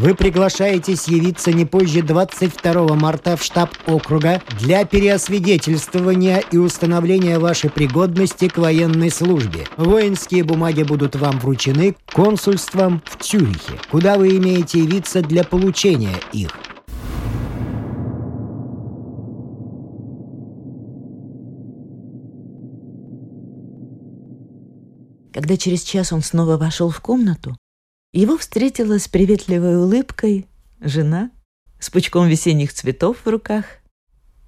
Вы 0.00 0.14
приглашаетесь 0.14 1.08
явиться 1.08 1.52
не 1.52 1.66
позже 1.66 2.00
22 2.00 2.94
марта 2.94 3.36
в 3.36 3.42
штаб 3.42 3.68
округа 3.86 4.40
для 4.58 4.86
переосвидетельствования 4.86 6.42
и 6.50 6.56
установления 6.56 7.38
вашей 7.38 7.68
пригодности 7.68 8.48
к 8.48 8.56
военной 8.56 9.10
службе. 9.10 9.66
Воинские 9.76 10.42
бумаги 10.42 10.84
будут 10.84 11.16
вам 11.16 11.38
вручены 11.38 11.96
консульством 12.14 13.02
в 13.04 13.22
Цюрихе, 13.22 13.78
куда 13.90 14.16
вы 14.16 14.38
имеете 14.38 14.78
явиться 14.78 15.20
для 15.20 15.44
получения 15.44 16.16
их. 16.32 16.48
Когда 25.34 25.58
через 25.58 25.82
час 25.82 26.10
он 26.10 26.22
снова 26.22 26.56
вошел 26.56 26.88
в 26.88 27.02
комнату, 27.02 27.54
его 28.12 28.36
встретила 28.36 28.98
с 28.98 29.08
приветливой 29.08 29.76
улыбкой 29.76 30.46
жена 30.80 31.30
с 31.78 31.90
пучком 31.90 32.28
весенних 32.28 32.72
цветов 32.72 33.18
в 33.24 33.28
руках. 33.28 33.64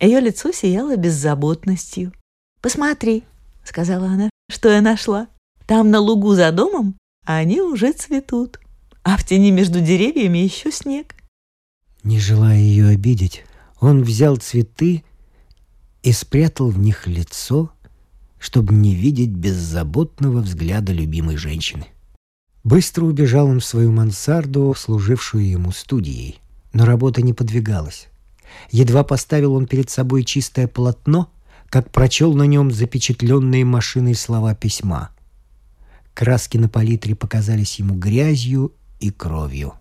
Ее 0.01 0.20
лицо 0.20 0.53
сияло 0.53 0.96
беззаботностью. 0.96 2.12
«Посмотри»,— 2.61 3.25
сказала 3.64 4.07
она,— 4.07 4.31
«что 4.51 4.68
я 4.68 4.81
нашла. 4.81 5.29
Там 5.66 5.90
на 5.90 6.01
лугу 6.01 6.35
за 6.35 6.51
домом 6.51 6.96
они 7.25 7.61
уже 7.61 7.92
цветут, 7.92 8.59
а 9.05 9.16
в 9.16 9.25
тени 9.25 9.51
между 9.51 9.81
деревьями 9.81 10.38
еще 10.38 10.72
снег». 10.72 11.14
Не 12.03 12.18
желая 12.18 12.59
ее 12.59 12.88
обидеть, 12.88 13.44
он 13.81 14.03
взял 14.03 14.37
цветы 14.37 15.05
и 16.03 16.12
спрятал 16.12 16.68
в 16.68 16.79
них 16.79 17.07
лицо, 17.07 17.72
чтобы 18.40 18.75
не 18.75 18.96
видеть 18.96 19.31
беззаботного 19.31 20.40
взгляда 20.40 20.92
любимой 20.92 21.37
женщины. 21.37 21.87
Быстро 22.64 23.05
убежал 23.05 23.48
он 23.48 23.61
в 23.61 23.64
свою 23.64 23.90
мансарду, 23.92 24.75
служившую 24.77 25.48
ему 25.48 25.72
студией. 25.72 26.40
Но 26.72 26.85
работа 26.85 27.22
не 27.22 27.33
подвигалась. 27.33 28.09
Едва 28.70 29.03
поставил 29.03 29.55
он 29.55 29.66
перед 29.66 29.90
собой 29.90 30.25
чистое 30.25 30.68
полотно, 30.68 31.31
как 31.68 31.90
прочел 31.90 32.35
на 32.35 32.44
нем 32.44 32.70
запечатленные 32.70 33.64
машиной 33.64 34.14
слова 34.14 34.55
письма. 34.55 35.11
Краски 36.14 36.59
на 36.59 36.68
палитре 36.68 37.14
показались 37.14 37.79
ему 37.79 37.94
грязью 37.94 38.75
и 39.01 39.11
кровью. 39.11 39.75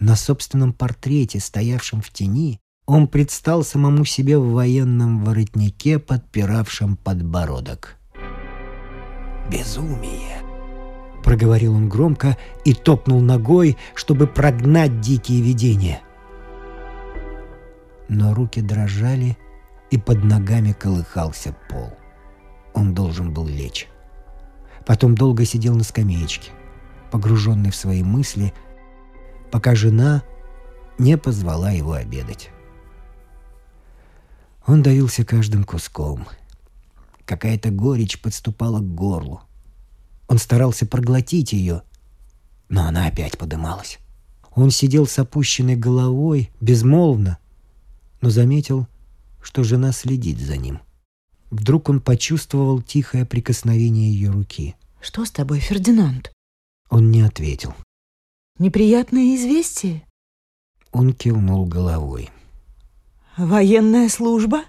На 0.00 0.16
собственном 0.16 0.72
портрете, 0.72 1.40
стоявшем 1.40 2.02
в 2.02 2.10
тени, 2.10 2.60
он 2.86 3.08
предстал 3.08 3.64
самому 3.64 4.04
себе 4.04 4.38
в 4.38 4.52
военном 4.52 5.24
воротнике, 5.24 5.98
подпиравшем 5.98 6.96
подбородок. 6.96 7.96
«Безумие!»— 9.50 10.42
проговорил 11.22 11.74
он 11.74 11.88
громко 11.88 12.36
и 12.64 12.74
топнул 12.74 13.20
ногой, 13.20 13.76
чтобы 13.94 14.26
прогнать 14.26 15.00
дикие 15.00 15.42
видения. 15.42 16.00
Но 18.08 18.34
руки 18.34 18.60
дрожали, 18.60 19.36
и 19.90 19.98
под 19.98 20.24
ногами 20.24 20.72
колыхался 20.72 21.54
пол. 21.68 21.92
Он 22.74 22.94
должен 22.94 23.32
был 23.32 23.46
лечь. 23.46 23.88
Потом 24.86 25.14
долго 25.14 25.44
сидел 25.44 25.74
на 25.74 25.84
скамеечке, 25.84 26.50
погруженный 27.10 27.70
в 27.70 27.76
свои 27.76 28.02
мысли, 28.02 28.52
пока 29.50 29.74
жена 29.74 30.22
не 30.98 31.16
позвала 31.16 31.70
его 31.70 31.92
обедать. 31.92 32.50
Он 34.66 34.82
давился 34.82 35.24
каждым 35.24 35.64
куском. 35.64 36.26
Какая-то 37.24 37.70
горечь 37.70 38.20
подступала 38.20 38.80
к 38.80 38.94
горлу. 38.94 39.42
Он 40.28 40.38
старался 40.38 40.86
проглотить 40.86 41.52
ее, 41.52 41.82
но 42.68 42.84
она 42.84 43.06
опять 43.06 43.38
подымалась. 43.38 43.98
Он 44.54 44.70
сидел 44.70 45.06
с 45.06 45.18
опущенной 45.18 45.76
головой, 45.76 46.50
безмолвно, 46.60 47.38
но 48.20 48.30
заметил, 48.30 48.86
что 49.42 49.64
жена 49.64 49.92
следит 49.92 50.38
за 50.38 50.56
ним. 50.56 50.80
Вдруг 51.50 51.88
он 51.88 52.00
почувствовал 52.00 52.82
тихое 52.82 53.24
прикосновение 53.24 54.12
ее 54.12 54.30
руки. 54.30 54.76
«Что 55.00 55.24
с 55.24 55.30
тобой, 55.30 55.60
Фердинанд?» 55.60 56.32
Он 56.90 57.10
не 57.10 57.22
ответил. 57.22 57.74
«Неприятное 58.58 59.36
известие?» 59.36 60.02
Он 60.92 61.12
кивнул 61.12 61.66
головой. 61.66 62.30
Военная 63.38 64.08
служба? 64.08 64.64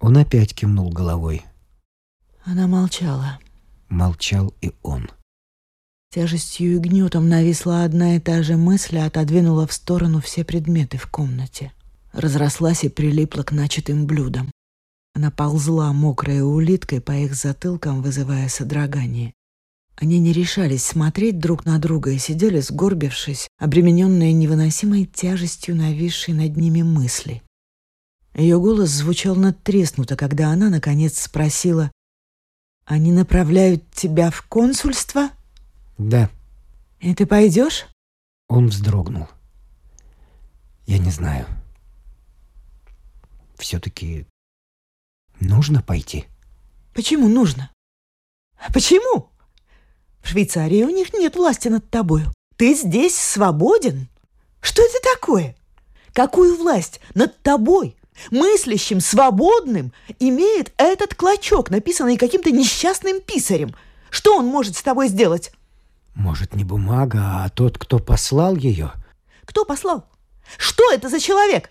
Он 0.00 0.18
опять 0.18 0.54
кивнул 0.54 0.90
головой. 0.90 1.46
Она 2.44 2.66
молчала. 2.66 3.38
Молчал 3.88 4.54
и 4.60 4.72
он. 4.82 5.10
Тяжестью 6.10 6.76
и 6.76 6.78
гнетом 6.78 7.28
нависла 7.28 7.84
одна 7.84 8.16
и 8.16 8.20
та 8.20 8.42
же 8.42 8.56
мысль, 8.56 8.98
отодвинула 8.98 9.66
в 9.66 9.72
сторону 9.72 10.20
все 10.20 10.44
предметы 10.44 10.98
в 10.98 11.06
комнате. 11.08 11.72
Разрослась 12.12 12.84
и 12.84 12.88
прилипла 12.88 13.42
к 13.42 13.52
начатым 13.52 14.06
блюдам. 14.06 14.50
Она 15.14 15.30
ползла 15.30 15.92
мокрой 15.92 16.40
улиткой 16.40 17.00
по 17.00 17.12
их 17.12 17.34
затылкам, 17.34 18.02
вызывая 18.02 18.48
содрогание. 18.48 19.34
Они 19.96 20.18
не 20.18 20.32
решались 20.32 20.84
смотреть 20.84 21.38
друг 21.38 21.64
на 21.64 21.78
друга 21.78 22.10
и 22.10 22.18
сидели, 22.18 22.60
сгорбившись, 22.60 23.48
обремененные 23.58 24.32
невыносимой 24.34 25.06
тяжестью 25.06 25.74
нависшей 25.74 26.34
над 26.34 26.56
ними 26.56 26.82
мысли. 26.82 27.42
Ее 28.34 28.60
голос 28.60 28.90
звучал 28.90 29.34
надтреснуто, 29.36 30.14
когда 30.16 30.50
она, 30.50 30.68
наконец, 30.68 31.18
спросила, 31.18 31.90
«Они 32.86 33.12
направляют 33.12 33.90
тебя 33.90 34.30
в 34.30 34.42
консульство?» 34.42 35.30
«Да». 35.98 36.30
«И 37.00 37.14
ты 37.14 37.26
пойдешь?» 37.26 37.86
Он 38.48 38.68
вздрогнул. 38.68 39.28
«Я 40.86 40.98
не 40.98 41.10
знаю. 41.10 41.46
Все-таки 43.58 44.26
нужно 45.40 45.82
пойти». 45.82 46.26
«Почему 46.94 47.28
нужно?» 47.28 47.70
«Почему?» 48.72 49.30
«В 50.22 50.28
Швейцарии 50.28 50.84
у 50.84 50.90
них 50.90 51.12
нет 51.12 51.36
власти 51.36 51.68
над 51.68 51.90
тобою. 51.90 52.32
Ты 52.56 52.74
здесь 52.74 53.18
свободен. 53.18 54.08
Что 54.60 54.82
это 54.82 54.98
такое? 55.14 55.56
Какую 56.12 56.56
власть 56.56 57.00
над 57.14 57.42
тобой 57.42 57.96
мыслящим, 58.30 59.00
свободным, 59.00 59.92
имеет 60.18 60.72
этот 60.76 61.14
клочок, 61.14 61.70
написанный 61.70 62.16
каким-то 62.16 62.50
несчастным 62.50 63.20
писарем. 63.20 63.74
Что 64.10 64.36
он 64.36 64.46
может 64.46 64.76
с 64.76 64.82
тобой 64.82 65.08
сделать? 65.08 65.52
Может, 66.14 66.54
не 66.54 66.64
бумага, 66.64 67.44
а 67.44 67.48
тот, 67.50 67.78
кто 67.78 67.98
послал 67.98 68.56
ее? 68.56 68.92
Кто 69.44 69.64
послал? 69.64 70.06
Что 70.56 70.90
это 70.92 71.08
за 71.08 71.20
человек? 71.20 71.70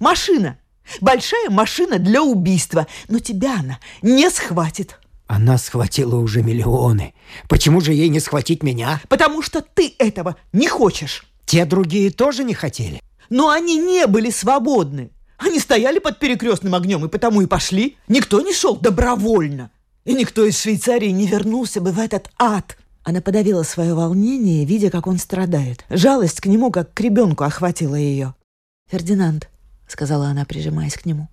Машина. 0.00 0.58
Большая 1.00 1.50
машина 1.50 1.98
для 1.98 2.22
убийства. 2.22 2.86
Но 3.08 3.18
тебя 3.18 3.60
она 3.60 3.78
не 4.02 4.30
схватит. 4.30 4.98
Она 5.26 5.58
схватила 5.58 6.16
уже 6.16 6.42
миллионы. 6.42 7.14
Почему 7.48 7.80
же 7.80 7.92
ей 7.92 8.08
не 8.08 8.18
схватить 8.18 8.62
меня? 8.62 9.00
Потому 9.08 9.42
что 9.42 9.60
ты 9.60 9.94
этого 9.98 10.36
не 10.52 10.68
хочешь. 10.68 11.26
Те 11.44 11.66
другие 11.66 12.10
тоже 12.10 12.44
не 12.44 12.54
хотели. 12.54 13.02
Но 13.28 13.50
они 13.50 13.76
не 13.76 14.06
были 14.06 14.30
свободны. 14.30 15.10
Они 15.38 15.60
стояли 15.60 16.00
под 16.00 16.18
перекрестным 16.18 16.74
огнем 16.74 17.04
и 17.04 17.08
потому 17.08 17.40
и 17.40 17.46
пошли. 17.46 17.96
Никто 18.08 18.40
не 18.40 18.52
шел 18.52 18.76
добровольно. 18.76 19.70
И 20.04 20.12
никто 20.12 20.44
из 20.44 20.60
Швейцарии 20.60 21.10
не 21.10 21.26
вернулся 21.26 21.80
бы 21.80 21.92
в 21.92 21.98
этот 21.98 22.30
ад. 22.38 22.76
Она 23.04 23.20
подавила 23.20 23.62
свое 23.62 23.94
волнение, 23.94 24.64
видя, 24.64 24.90
как 24.90 25.06
он 25.06 25.18
страдает. 25.18 25.84
Жалость 25.88 26.40
к 26.40 26.46
нему, 26.46 26.70
как 26.70 26.92
к 26.92 27.00
ребенку, 27.00 27.44
охватила 27.44 27.94
ее. 27.94 28.34
«Фердинанд»,— 28.90 29.48
сказала 29.88 30.28
она, 30.28 30.44
прижимаясь 30.44 30.94
к 30.94 31.06
нему, 31.06 31.28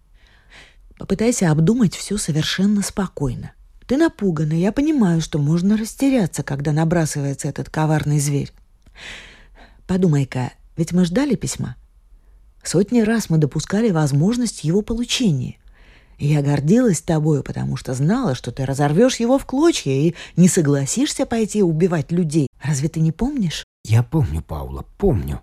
—«попытайся 0.99 1.51
обдумать 1.51 1.95
все 1.95 2.17
совершенно 2.17 2.81
спокойно. 2.81 3.53
Ты 3.87 3.97
напугана, 3.97 4.53
я 4.53 4.71
понимаю, 4.71 5.21
что 5.21 5.37
можно 5.39 5.77
растеряться, 5.77 6.43
когда 6.43 6.71
набрасывается 6.71 7.47
этот 7.47 7.69
коварный 7.69 8.19
зверь. 8.19 8.51
Подумай-ка, 9.87 10.51
ведь 10.75 10.91
мы 10.91 11.05
ждали 11.05 11.35
письма. 11.35 11.75
Сотни 12.65 13.01
раз 13.01 13.29
мы 13.29 13.37
допускали 13.37 13.91
возможность 13.91 14.63
его 14.63 14.81
получения. 14.81 15.57
И 16.17 16.27
я 16.27 16.41
гордилась 16.41 16.99
тобою, 16.99 17.43
потому 17.43 17.77
что 17.77 17.93
знала, 17.93 18.33
что 18.33 18.51
ты 18.51 18.65
разорвешь 18.65 19.17
его 19.17 19.37
в 19.37 19.45
клочья 19.45 19.91
и 19.91 20.15
не 20.35 20.47
согласишься 20.47 21.27
пойти 21.27 21.61
убивать 21.61 22.11
людей. 22.11 22.47
Разве 22.63 22.89
ты 22.89 23.01
не 23.01 23.11
помнишь? 23.11 23.63
Я 23.83 24.01
помню, 24.01 24.41
Паула, 24.41 24.83
помню. 24.97 25.41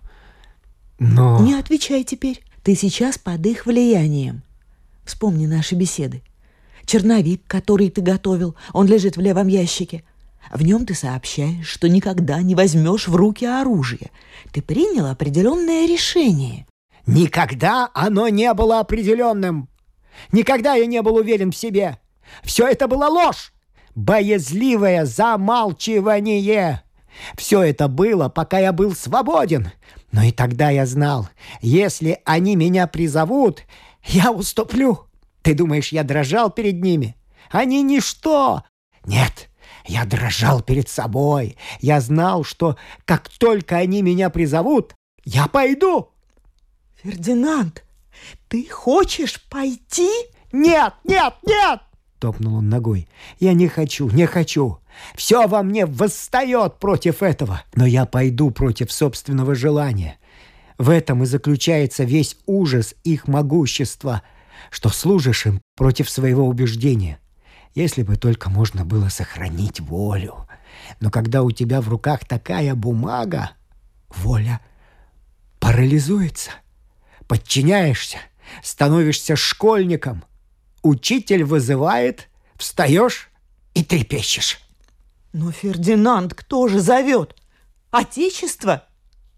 Но... 0.99 1.39
Не 1.39 1.53
отвечай 1.53 2.03
теперь. 2.03 2.43
Ты 2.61 2.75
сейчас 2.75 3.17
под 3.17 3.45
их 3.45 3.65
влиянием. 3.65 4.43
Вспомни 5.05 5.45
наши 5.45 5.75
беседы. 5.75 6.23
Черновик, 6.85 7.43
который 7.47 7.89
ты 7.89 8.01
готовил, 8.01 8.55
он 8.73 8.87
лежит 8.87 9.15
в 9.15 9.21
левом 9.21 9.47
ящике. 9.47 10.03
В 10.51 10.61
нем 10.61 10.85
ты 10.85 10.93
сообщаешь, 10.93 11.67
что 11.67 11.87
никогда 11.87 12.41
не 12.41 12.53
возьмешь 12.53 13.07
в 13.07 13.15
руки 13.15 13.45
оружие. 13.45 14.11
Ты 14.51 14.61
принял 14.61 15.05
определенное 15.05 15.87
решение. 15.87 16.65
Никогда 17.05 17.89
оно 17.93 18.29
не 18.29 18.53
было 18.53 18.79
определенным. 18.79 19.69
Никогда 20.31 20.75
я 20.75 20.85
не 20.85 21.01
был 21.01 21.15
уверен 21.15 21.51
в 21.51 21.55
себе. 21.55 21.99
Все 22.43 22.67
это 22.67 22.87
была 22.87 23.09
ложь. 23.09 23.53
Боязливое 23.95 25.05
замалчивание. 25.05 26.83
Все 27.35 27.61
это 27.61 27.87
было, 27.87 28.29
пока 28.29 28.59
я 28.59 28.71
был 28.71 28.95
свободен. 28.95 29.71
Но 30.11 30.23
и 30.23 30.31
тогда 30.31 30.69
я 30.69 30.85
знал, 30.85 31.29
если 31.61 32.19
они 32.25 32.55
меня 32.55 32.87
призовут, 32.87 33.63
я 34.05 34.31
уступлю. 34.31 35.07
Ты 35.41 35.53
думаешь, 35.53 35.91
я 35.91 36.03
дрожал 36.03 36.49
перед 36.49 36.81
ними? 36.81 37.15
Они 37.51 37.81
ничто. 37.83 38.63
Нет, 39.05 39.49
я 39.85 40.05
дрожал 40.05 40.61
перед 40.61 40.87
собой. 40.89 41.57
Я 41.79 41.99
знал, 41.99 42.43
что 42.43 42.77
как 43.05 43.29
только 43.29 43.77
они 43.77 44.01
меня 44.01 44.29
призовут, 44.29 44.95
я 45.25 45.47
пойду. 45.47 46.12
«Фердинанд, 47.03 47.83
ты 48.47 48.65
хочешь 48.69 49.43
пойти?» 49.49 50.09
«Нет, 50.53 50.93
нет, 51.03 51.33
нет!»— 51.45 51.81
топнул 52.19 52.55
он 52.55 52.69
ногой. 52.69 53.09
«Я 53.39 53.53
не 53.53 53.67
хочу, 53.67 54.09
не 54.09 54.25
хочу. 54.25 54.77
Все 55.15 55.47
во 55.47 55.63
мне 55.63 55.85
восстает 55.85 56.79
против 56.79 57.21
этого. 57.21 57.63
Но 57.75 57.85
я 57.85 58.05
пойду 58.05 58.51
против 58.51 58.91
собственного 58.91 59.53
желания. 59.53 60.17
В 60.77 60.89
этом 60.89 61.23
и 61.23 61.25
заключается 61.25 62.03
весь 62.03 62.37
ужас 62.45 62.95
их 63.03 63.27
могущества, 63.27 64.21
что 64.69 64.89
служишь 64.89 65.45
им 65.45 65.61
против 65.75 66.09
своего 66.09 66.47
убеждения. 66.47 67.19
Если 67.75 68.03
бы 68.03 68.15
только 68.15 68.49
можно 68.49 68.85
было 68.85 69.09
сохранить 69.09 69.79
волю. 69.79 70.47
Но 70.99 71.09
когда 71.09 71.43
у 71.43 71.51
тебя 71.51 71.81
в 71.81 71.89
руках 71.89 72.25
такая 72.25 72.75
бумага, 72.75 73.51
воля 74.09 74.61
парализуется 75.59 76.51
подчиняешься, 77.27 78.17
становишься 78.61 79.35
школьником. 79.35 80.23
Учитель 80.81 81.43
вызывает, 81.43 82.29
встаешь 82.57 83.29
и 83.73 83.83
трепещешь. 83.83 84.59
Но 85.31 85.51
Фердинанд 85.51 86.33
кто 86.33 86.67
же 86.67 86.79
зовет? 86.79 87.35
Отечество? 87.91 88.85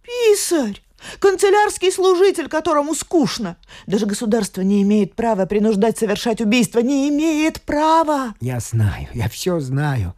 Писарь! 0.02 0.82
Канцелярский 1.20 1.92
служитель, 1.92 2.48
которому 2.48 2.96
скучно. 2.96 3.58
Даже 3.86 4.06
государство 4.06 4.62
не 4.62 4.82
имеет 4.82 5.16
права 5.16 5.46
принуждать 5.46 5.98
совершать 5.98 6.42
убийство. 6.42 6.80
Не 6.80 7.10
имеет 7.10 7.62
права. 7.62 8.34
Я 8.42 8.60
знаю, 8.60 9.08
я 9.14 9.30
все 9.30 9.60
знаю. 9.60 10.16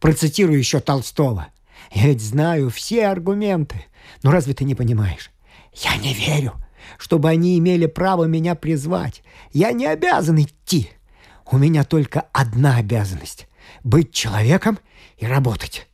Процитирую 0.00 0.58
еще 0.58 0.80
Толстого. 0.80 1.48
Я 1.92 2.06
ведь 2.08 2.20
знаю 2.20 2.70
все 2.70 3.06
аргументы. 3.06 3.86
Но 4.22 4.30
разве 4.30 4.54
ты 4.54 4.64
не 4.64 4.74
понимаешь? 4.74 5.30
Я 5.72 5.96
не 5.96 6.12
верю 6.12 6.54
чтобы 6.96 7.28
они 7.28 7.58
имели 7.58 7.86
право 7.86 8.24
меня 8.24 8.54
призвать. 8.54 9.22
Я 9.52 9.72
не 9.72 9.86
обязан 9.86 10.40
идти. 10.40 10.90
У 11.50 11.58
меня 11.58 11.84
только 11.84 12.26
одна 12.32 12.76
обязанность— 12.76 13.48
быть 13.84 14.12
человеком 14.12 14.78
и 15.16 15.26
работать. 15.26 15.86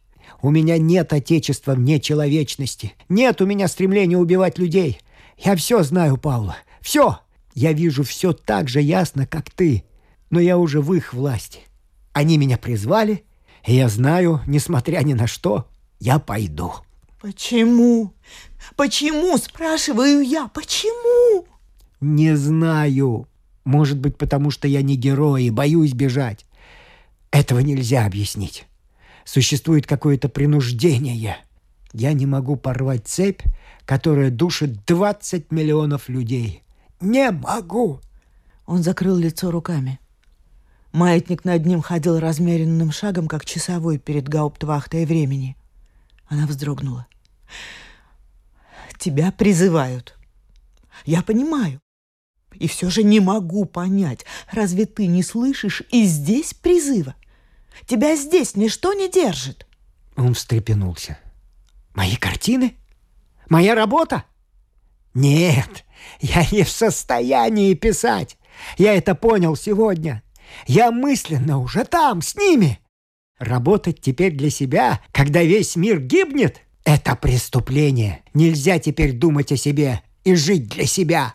У 0.43 0.51
меня 0.51 0.79
нет 0.79 1.13
отечества 1.13 1.73
вне 1.73 2.01
человечности. 2.01 2.93
Нет 3.09 3.41
у 3.41 3.47
меня 3.47 3.67
стремления 3.67 4.19
убивать 4.19 4.59
людей. 4.59 4.99
Я 5.39 5.57
все 5.57 5.83
знаю, 5.83 6.17
Паула. 6.17 6.57
Все. 6.81 7.19
Я 7.55 7.73
вижу 7.73 8.03
все 8.03 8.33
так 8.33 8.69
же 8.69 8.81
ясно, 8.81 9.27
как 9.27 9.51
ты. 9.51 9.85
Но 10.29 10.41
я 10.41 10.59
уже 10.59 10.81
в 10.81 10.93
их 10.93 11.15
власти. 11.15 11.61
Они 12.13 12.37
меня 12.37 12.59
призвали, 12.59 13.25
и 13.65 13.75
я 13.75 13.89
знаю, 13.89 14.41
несмотря 14.47 15.01
ни 15.01 15.15
на 15.15 15.27
что, 15.27 15.69
я 15.99 16.19
пойду. 16.19 16.75
Почему? 17.25 18.13
Почему, 18.77 19.39
спрашиваю 19.39 20.21
я, 20.21 20.47
почему? 20.49 21.47
Не 22.03 22.37
знаю. 22.37 23.27
Может 23.65 23.99
быть, 23.99 24.19
потому 24.19 24.51
что 24.51 24.69
я 24.69 24.83
не 24.83 24.95
герой 24.95 25.45
и 25.45 25.51
боюсь 25.51 25.95
бежать. 25.95 26.45
Этого 27.31 27.61
нельзя 27.61 28.05
объяснить. 28.05 28.67
Существует 29.25 29.87
какое-то 29.87 30.29
принуждение. 30.29 31.39
Я 31.95 32.13
не 32.13 32.27
могу 32.27 32.57
порвать 32.57 33.09
цепь, 33.09 33.41
которая 33.87 34.29
душит 34.29 34.85
20 34.85 35.51
миллионов 35.51 36.11
людей. 36.11 36.63
Не 37.01 37.31
могу. 37.31 38.01
Он 38.67 38.83
закрыл 38.83 39.17
лицо 39.17 39.51
руками. 39.51 39.99
Маятник 40.93 41.47
над 41.47 41.65
ним 41.65 41.81
ходил 41.81 42.21
размеренным 42.21 42.93
шагом, 42.93 43.29
как 43.29 43.47
часовой 43.47 43.97
перед 43.97 44.29
гауптвахтой 44.29 45.07
времени. 45.07 45.57
Она 46.29 46.47
вздрогнула. 46.47 47.07
Тебя 48.99 49.33
призывают. 49.33 50.17
Я 51.05 51.23
понимаю. 51.23 51.81
И 52.55 52.69
все 52.69 52.89
же 52.89 53.03
не 53.03 53.21
могу 53.21 53.65
понять, 53.65 54.25
разве 54.51 54.87
ты 54.87 55.07
не 55.07 55.23
слышишь 55.23 55.83
и 55.91 56.05
здесь 56.05 56.55
призыва? 56.55 57.15
Тебя 57.87 58.17
здесь 58.17 58.55
ничто 58.55 58.93
не 58.93 59.11
держит. 59.11 59.67
Он 60.17 60.35
встрепенулся. 60.35 61.19
Мои 61.95 62.17
картины? 62.17 62.77
Моя 63.49 63.75
работа? 63.75 64.25
Нет, 65.13 65.85
я 66.21 66.47
не 66.51 66.63
в 66.63 66.71
состоянии 66.71 67.75
писать. 67.75 68.37
Я 68.79 68.95
это 68.95 69.15
понял 69.15 69.57
сегодня. 69.57 70.23
Я 70.67 70.93
мысленно 70.93 71.59
уже 71.59 71.85
там, 71.85 72.23
с 72.23 72.37
ними. 72.37 72.79
Работать 73.39 74.01
теперь 74.01 74.33
для 74.33 74.51
себя, 74.51 75.01
когда 75.13 75.43
весь 75.43 75.77
мир 75.77 76.01
гибнет? 76.01 76.61
Это 76.85 77.17
преступление. 77.17 78.23
Нельзя 78.35 78.79
теперь 78.79 79.13
думать 79.13 79.53
о 79.53 79.57
себе 79.57 80.03
и 80.23 80.35
жить 80.35 80.69
для 80.69 80.87
себя. 80.87 81.35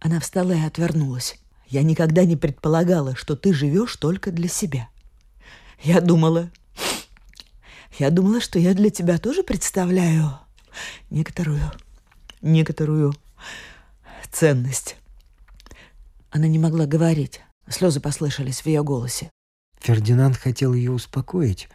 Она 0.00 0.20
встала 0.20 0.52
и 0.52 0.60
отвернулась. 0.60 1.38
Я 1.66 1.82
никогда 1.82 2.24
не 2.24 2.36
предполагала, 2.36 3.14
что 3.14 3.36
ты 3.36 3.52
живешь 3.52 3.96
только 3.96 4.30
для 4.30 4.48
себя. 4.48 4.88
Я 5.82 6.00
думала... 6.00 6.50
Я 7.98 8.10
думала, 8.10 8.40
что 8.40 8.60
я 8.60 8.74
для 8.74 8.90
тебя 8.90 9.18
тоже 9.18 9.42
представляю 9.42 10.38
некоторую... 11.10 11.60
некоторую 12.42 13.12
ценность. 14.30 14.96
Она 16.30 16.46
не 16.46 16.58
могла 16.58 16.86
говорить. 16.86 17.40
Слезы 17.68 18.00
послышались 18.00 18.60
в 18.60 18.66
ее 18.66 18.84
голосе. 18.84 19.30
Фердинанд 19.80 20.36
хотел 20.36 20.74
ее 20.74 20.92
успокоить. 20.92 21.68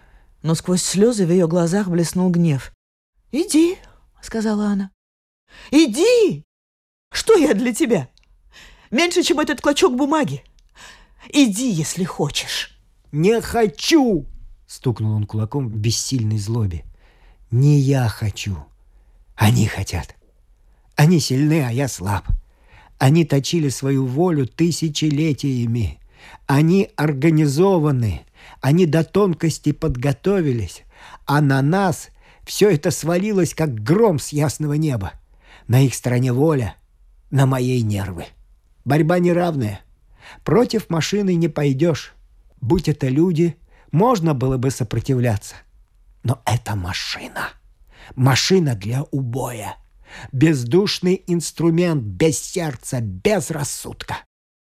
Но 0.44 0.56
сквозь 0.56 0.84
слезы 0.84 1.26
в 1.26 1.32
ее 1.32 1.48
глазах 1.48 1.88
блеснул 1.89 2.30
гнев. 2.30 2.72
«Иди»,— 3.34 3.78
сказала 4.22 4.67
она. 4.67 4.91
«Иди! 5.72 6.43
Что 7.12 7.36
я 7.36 7.56
для 7.56 7.74
тебя? 7.74 8.08
Меньше, 8.91 9.24
чем 9.24 9.39
этот 9.39 9.60
клочок 9.60 9.96
бумаги. 9.96 10.43
Иди, 11.30 11.69
если 11.69 12.04
хочешь». 12.04 12.78
«Не 13.12 13.41
хочу!»— 13.41 14.28
стукнул 14.67 15.13
он 15.13 15.26
кулаком 15.26 15.67
в 15.67 15.76
бессильной 15.76 16.38
злобе. 16.38 16.86
«Не 17.50 17.80
я 17.80 18.08
хочу. 18.08 18.56
Они 19.36 19.65
хотят. 19.65 20.15
Они 20.96 21.19
сильны, 21.19 21.65
а 21.65 21.72
я 21.72 21.88
слаб. 21.88 22.28
Они 23.00 23.26
точили 23.26 23.69
свою 23.69 24.06
волю 24.06 24.46
тысячелетиями. 24.46 26.00
Они 26.46 26.91
организованы. 26.96 28.28
Они 28.62 28.86
до 28.86 29.04
тонкости 29.04 29.72
подготовились. 29.72 30.84
А 31.26 31.41
на 31.41 31.63
нас 31.63 32.10
все 32.46 32.70
это 32.70 32.92
свалилось, 32.92 33.54
как 33.54 33.74
гром 33.74 34.20
с 34.20 34.30
ясного 34.30 34.74
неба. 34.74 35.14
На 35.68 35.82
их 35.82 35.96
стороне 35.96 36.34
воля, 36.34 36.76
на 37.32 37.46
моей 37.46 37.82
нервы. 37.82 38.26
Борьба 38.86 39.20
неравная. 39.20 39.82
Против 40.44 40.90
машины 40.90 41.36
не 41.36 41.48
пойдешь. 41.48 42.14
Будь 42.60 42.90
это 42.90 43.08
люди, 43.08 43.58
можно 43.92 44.34
было 44.34 44.58
бы 44.58 44.72
сопротивляться. 44.72 45.56
Но 46.24 46.42
это 46.46 46.76
машина. 46.76 47.50
Машина 48.16 48.76
для 48.76 49.04
убоя. 49.04 49.78
Бездушный 50.32 51.24
инструмент, 51.28 52.04
без 52.04 52.40
сердца, 52.40 53.00
без 53.02 53.50
рассудка. 53.50 54.18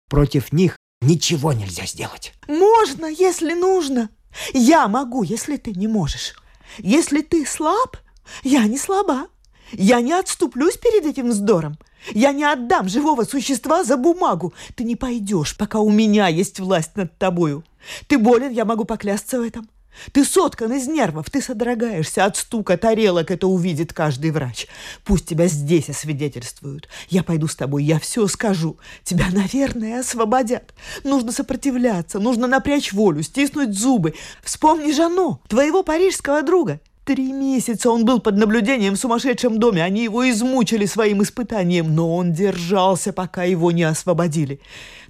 Против 0.09 0.51
них 0.51 0.77
ничего 1.01 1.53
нельзя 1.53 1.85
сделать. 1.85 2.33
Можно, 2.47 3.05
если 3.05 3.53
нужно. 3.53 4.09
Я 4.53 4.87
могу, 4.87 5.23
если 5.23 5.57
ты 5.57 5.71
не 5.71 5.87
можешь. 5.87 6.35
Если 6.77 7.21
ты 7.21 7.45
слаб, 7.45 7.97
я 8.43 8.65
не 8.65 8.77
слаба. 8.77 9.27
Я 9.73 10.01
не 10.01 10.13
отступлюсь 10.13 10.77
перед 10.77 11.05
этим 11.05 11.29
вздором. 11.29 11.77
Я 12.13 12.31
не 12.31 12.43
отдам 12.43 12.89
живого 12.89 13.23
существа 13.23 13.83
за 13.83 13.95
бумагу. 13.95 14.53
Ты 14.75 14.83
не 14.83 14.95
пойдешь, 14.95 15.55
пока 15.55 15.79
у 15.79 15.89
меня 15.89 16.27
есть 16.27 16.59
власть 16.59 16.95
над 16.95 17.17
тобою. 17.17 17.63
Ты 18.07 18.17
болен, 18.17 18.51
я 18.51 18.65
могу 18.65 18.85
поклясться 18.85 19.39
в 19.39 19.43
этом. 19.43 19.69
Ты 20.11 20.25
соткан 20.25 20.71
из 20.73 20.87
нервов, 20.87 21.29
ты 21.29 21.41
содрогаешься 21.41 22.25
от 22.25 22.37
стука 22.37 22.77
тарелок, 22.77 23.31
это 23.31 23.47
увидит 23.47 23.93
каждый 23.93 24.31
врач. 24.31 24.67
Пусть 25.03 25.27
тебя 25.27 25.47
здесь 25.47 25.89
освидетельствуют. 25.89 26.87
Я 27.09 27.23
пойду 27.23 27.47
с 27.47 27.55
тобой, 27.55 27.83
я 27.83 27.99
все 27.99 28.27
скажу. 28.27 28.77
Тебя, 29.03 29.27
наверное, 29.31 29.99
освободят. 29.99 30.73
Нужно 31.03 31.31
сопротивляться, 31.31 32.19
нужно 32.19 32.47
напрячь 32.47 32.93
волю, 32.93 33.23
стиснуть 33.23 33.77
зубы. 33.77 34.13
Вспомни 34.43 34.91
Жано, 34.91 35.39
твоего 35.47 35.83
парижского 35.83 36.41
друга. 36.41 36.79
Три 37.03 37.31
месяца 37.31 37.89
он 37.89 38.05
был 38.05 38.19
под 38.19 38.37
наблюдением 38.37 38.93
в 38.93 38.99
сумасшедшем 38.99 39.57
доме. 39.57 39.83
Они 39.83 40.03
его 40.03 40.29
измучили 40.29 40.85
своим 40.85 41.23
испытанием, 41.23 41.95
но 41.95 42.15
он 42.15 42.31
держался, 42.31 43.11
пока 43.11 43.43
его 43.43 43.71
не 43.71 43.83
освободили. 43.83 44.61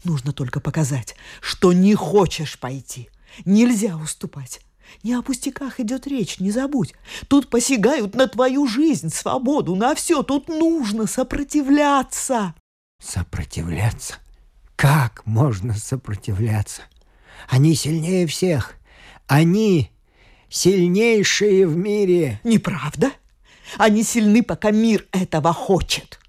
Нужно 0.06 0.32
только 0.32 0.62
показать, 0.62 1.16
что 1.42 1.74
не 1.74 1.94
хочешь 1.94 2.58
пойти. 2.58 3.10
Нельзя 3.46 3.98
уступать. 3.98 4.62
Не 5.04 5.14
о 5.14 5.22
пустяках 5.22 5.80
идет 5.80 6.08
речь, 6.08 6.40
не 6.40 6.52
забудь. 6.52 6.94
Тут 7.28 7.50
посягают 7.50 8.16
на 8.16 8.28
твою 8.28 8.68
жизнь, 8.68 9.10
свободу, 9.10 9.76
на 9.76 9.96
все. 9.96 10.24
Тут 10.24 10.48
нужно 10.48 11.08
сопротивляться. 11.08 12.54
Сопротивляться? 13.02 14.16
Как 14.76 15.26
можно 15.26 15.74
сопротивляться? 15.74 16.84
Они 17.50 17.76
сильнее 17.76 18.28
всех. 18.28 18.76
Они 19.28 19.92
сильнейшие 20.50 21.68
в 21.68 21.76
мире. 21.76 22.40
Неправда? 22.44 23.12
Они 23.78 24.04
сильны, 24.04 24.44
пока 24.44 24.72
мир 24.72 25.08
этого 25.12 25.54
хочет. 25.54 26.21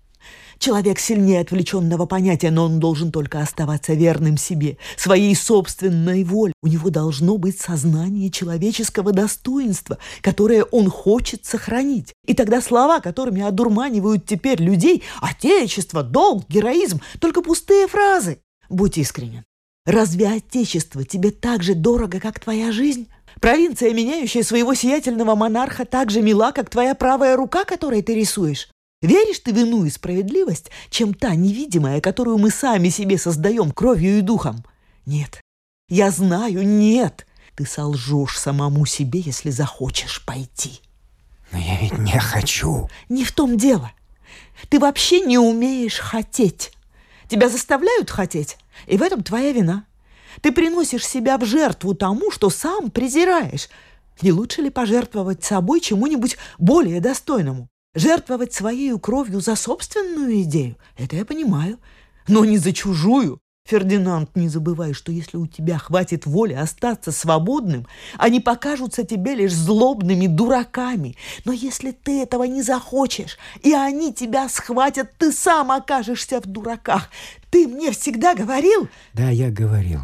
Человек 0.62 1.00
сильнее 1.00 1.40
отвлеченного 1.40 2.06
понятия, 2.06 2.52
но 2.52 2.66
он 2.66 2.78
должен 2.78 3.10
только 3.10 3.40
оставаться 3.40 3.94
верным 3.94 4.36
себе, 4.36 4.76
своей 4.96 5.34
собственной 5.34 6.22
воле. 6.22 6.52
У 6.62 6.68
него 6.68 6.88
должно 6.88 7.36
быть 7.36 7.58
сознание 7.58 8.30
человеческого 8.30 9.10
достоинства, 9.10 9.98
которое 10.20 10.62
он 10.62 10.88
хочет 10.88 11.44
сохранить. 11.44 12.12
И 12.28 12.34
тогда 12.34 12.60
слова, 12.62 13.00
которыми 13.00 13.42
одурманивают 13.42 14.24
теперь 14.24 14.62
людей, 14.62 15.02
отечество, 15.20 16.04
долг, 16.04 16.44
героизм, 16.48 17.00
только 17.18 17.42
пустые 17.42 17.88
фразы. 17.88 18.38
Будь 18.70 18.98
искренен. 18.98 19.42
Разве 19.84 20.28
Отечество 20.28 21.04
тебе 21.04 21.32
так 21.32 21.64
же 21.64 21.74
дорого, 21.74 22.20
как 22.20 22.38
твоя 22.38 22.70
жизнь? 22.70 23.08
Провинция, 23.40 23.92
меняющая 23.92 24.44
своего 24.44 24.74
сиятельного 24.74 25.34
монарха, 25.34 25.84
так 25.84 26.12
же 26.12 26.22
мила, 26.22 26.52
как 26.52 26.70
твоя 26.70 26.94
правая 26.94 27.36
рука, 27.36 27.64
которой 27.64 28.02
ты 28.02 28.14
рисуешь. 28.14 28.68
Веришь 29.02 29.40
ты 29.40 29.52
в 29.52 29.58
иную 29.58 29.90
справедливость, 29.90 30.70
чем 30.88 31.12
та 31.12 31.34
невидимая, 31.34 32.00
которую 32.00 32.38
мы 32.38 32.50
сами 32.50 32.88
себе 32.88 33.18
создаем 33.18 33.72
кровью 33.72 34.18
и 34.18 34.20
духом? 34.20 34.64
Нет. 35.06 35.40
Я 35.88 36.12
знаю, 36.12 36.64
нет. 36.64 37.26
Ты 37.56 37.66
солжешь 37.66 38.38
самому 38.38 38.86
себе, 38.86 39.18
если 39.18 39.50
захочешь 39.50 40.24
пойти. 40.24 40.80
Но 41.50 41.58
я 41.58 41.76
ведь 41.78 41.98
не 41.98 42.18
хочу. 42.18 42.88
Не 43.08 43.24
в 43.24 43.32
том 43.32 43.58
дело. 43.58 43.92
Ты 44.68 44.78
вообще 44.78 45.20
не 45.20 45.36
умеешь 45.36 45.98
хотеть. 45.98 46.72
Тебя 47.28 47.48
заставляют 47.48 48.08
хотеть, 48.08 48.56
и 48.86 48.96
в 48.96 49.02
этом 49.02 49.22
твоя 49.22 49.52
вина. 49.52 49.84
Ты 50.42 50.52
приносишь 50.52 51.06
себя 51.06 51.38
в 51.38 51.44
жертву 51.44 51.94
тому, 51.94 52.30
что 52.30 52.50
сам 52.50 52.90
презираешь. 52.90 53.68
Не 54.22 54.32
лучше 54.32 54.62
ли 54.62 54.70
пожертвовать 54.70 55.42
собой 55.42 55.80
чему-нибудь 55.80 56.36
более 56.58 57.00
достойному? 57.00 57.68
Жертвовать 57.94 58.54
своей 58.54 58.98
кровью 58.98 59.40
за 59.40 59.54
собственную 59.54 60.42
идею– 60.42 60.76
это 60.96 61.16
я 61.16 61.26
понимаю, 61.26 61.78
но 62.26 62.44
не 62.44 62.56
за 62.56 62.72
чужую. 62.72 63.38
Фердинанд, 63.64 64.34
не 64.34 64.48
забывай, 64.48 64.92
что 64.92 65.12
если 65.12 65.36
у 65.36 65.46
тебя 65.46 65.78
хватит 65.78 66.26
воли 66.26 66.54
остаться 66.54 67.12
свободным, 67.12 67.86
они 68.18 68.40
покажутся 68.40 69.04
тебе 69.04 69.34
лишь 69.34 69.54
злобными 69.54 70.26
дураками. 70.26 71.16
Но 71.44 71.52
если 71.52 71.92
ты 71.92 72.22
этого 72.22 72.44
не 72.44 72.62
захочешь, 72.62 73.38
и 73.62 73.72
они 73.72 74.12
тебя 74.12 74.48
схватят, 74.48 75.12
ты 75.18 75.30
сам 75.30 75.70
окажешься 75.70 76.40
в 76.40 76.46
дураках. 76.46 77.08
Ты 77.50 77.68
мне 77.68 77.92
всегда 77.92 78.34
говорил? 78.34 78.88
Да, 79.12 79.28
я 79.28 79.50
говорил. 79.50 80.00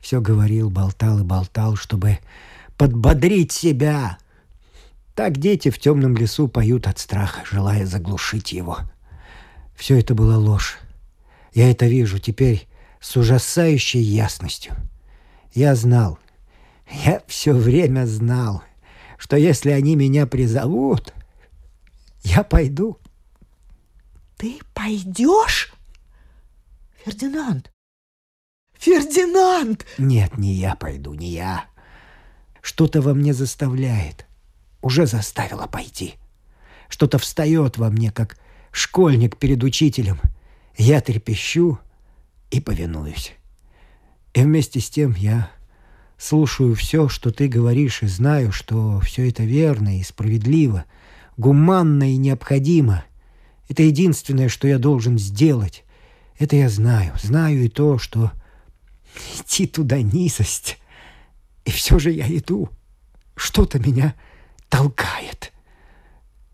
Все 0.00 0.20
говорил, 0.20 0.68
болтал 0.68 1.20
и 1.20 1.22
болтал, 1.22 1.76
чтобы 1.76 2.18
подбодрить 2.76 3.52
себя. 3.52 4.18
Так 5.16 5.38
дети 5.38 5.70
в 5.70 5.78
темном 5.78 6.14
лесу 6.14 6.46
поют 6.46 6.86
от 6.86 6.98
страха, 6.98 7.40
желая 7.50 7.86
заглушить 7.86 8.52
его. 8.52 8.80
Все 9.74 9.98
это 9.98 10.14
была 10.14 10.36
ложь. 10.36 10.78
Я 11.54 11.70
это 11.70 11.86
вижу 11.86 12.18
теперь 12.18 12.68
с 13.00 13.16
ужасающей 13.16 14.00
ясностью. 14.00 14.74
Я 15.54 15.74
знал, 15.74 16.18
я 17.02 17.22
все 17.26 17.54
время 17.54 18.04
знал, 18.04 18.62
что 19.16 19.38
если 19.38 19.70
они 19.70 19.96
меня 19.96 20.26
призовут, 20.26 21.14
я 22.22 22.42
пойду. 22.42 22.98
Ты 24.36 24.58
пойдешь? 24.74 25.72
Фердинанд! 27.06 27.72
Фердинанд! 28.74 29.86
Нет, 29.96 30.36
не 30.36 30.52
я 30.52 30.74
пойду, 30.74 31.14
не 31.14 31.30
я. 31.30 31.64
Что-то 32.60 33.00
во 33.00 33.14
мне 33.14 33.32
заставляет 33.32 34.25
уже 34.86 35.06
заставила 35.06 35.66
пойти. 35.66 36.14
Что-то 36.88 37.18
встает 37.18 37.76
во 37.76 37.90
мне, 37.90 38.12
как 38.12 38.38
школьник 38.70 39.36
перед 39.36 39.64
учителем. 39.64 40.20
Я 40.78 41.00
трепещу 41.00 41.80
и 42.52 42.60
повинуюсь. 42.60 43.32
И 44.32 44.42
вместе 44.42 44.78
с 44.78 44.88
тем 44.88 45.14
я 45.18 45.50
слушаю 46.16 46.76
все, 46.76 47.08
что 47.08 47.32
ты 47.32 47.48
говоришь, 47.48 48.04
и 48.04 48.06
знаю, 48.06 48.52
что 48.52 49.00
все 49.00 49.28
это 49.28 49.42
верно 49.42 49.98
и 49.98 50.04
справедливо, 50.04 50.84
гуманно 51.36 52.12
и 52.12 52.16
необходимо. 52.16 53.04
Это 53.68 53.82
единственное, 53.82 54.48
что 54.48 54.68
я 54.68 54.78
должен 54.78 55.18
сделать. 55.18 55.82
Это 56.38 56.54
я 56.54 56.68
знаю. 56.68 57.12
Знаю 57.20 57.64
и 57.64 57.68
то, 57.68 57.98
что 57.98 58.30
идти 59.40 59.66
туда 59.66 60.00
низость. 60.00 60.78
И 61.64 61.72
все 61.72 61.98
же 61.98 62.12
я 62.12 62.28
иду. 62.28 62.68
Что-то 63.34 63.80
меня 63.80 64.14
толкает. 64.76 65.52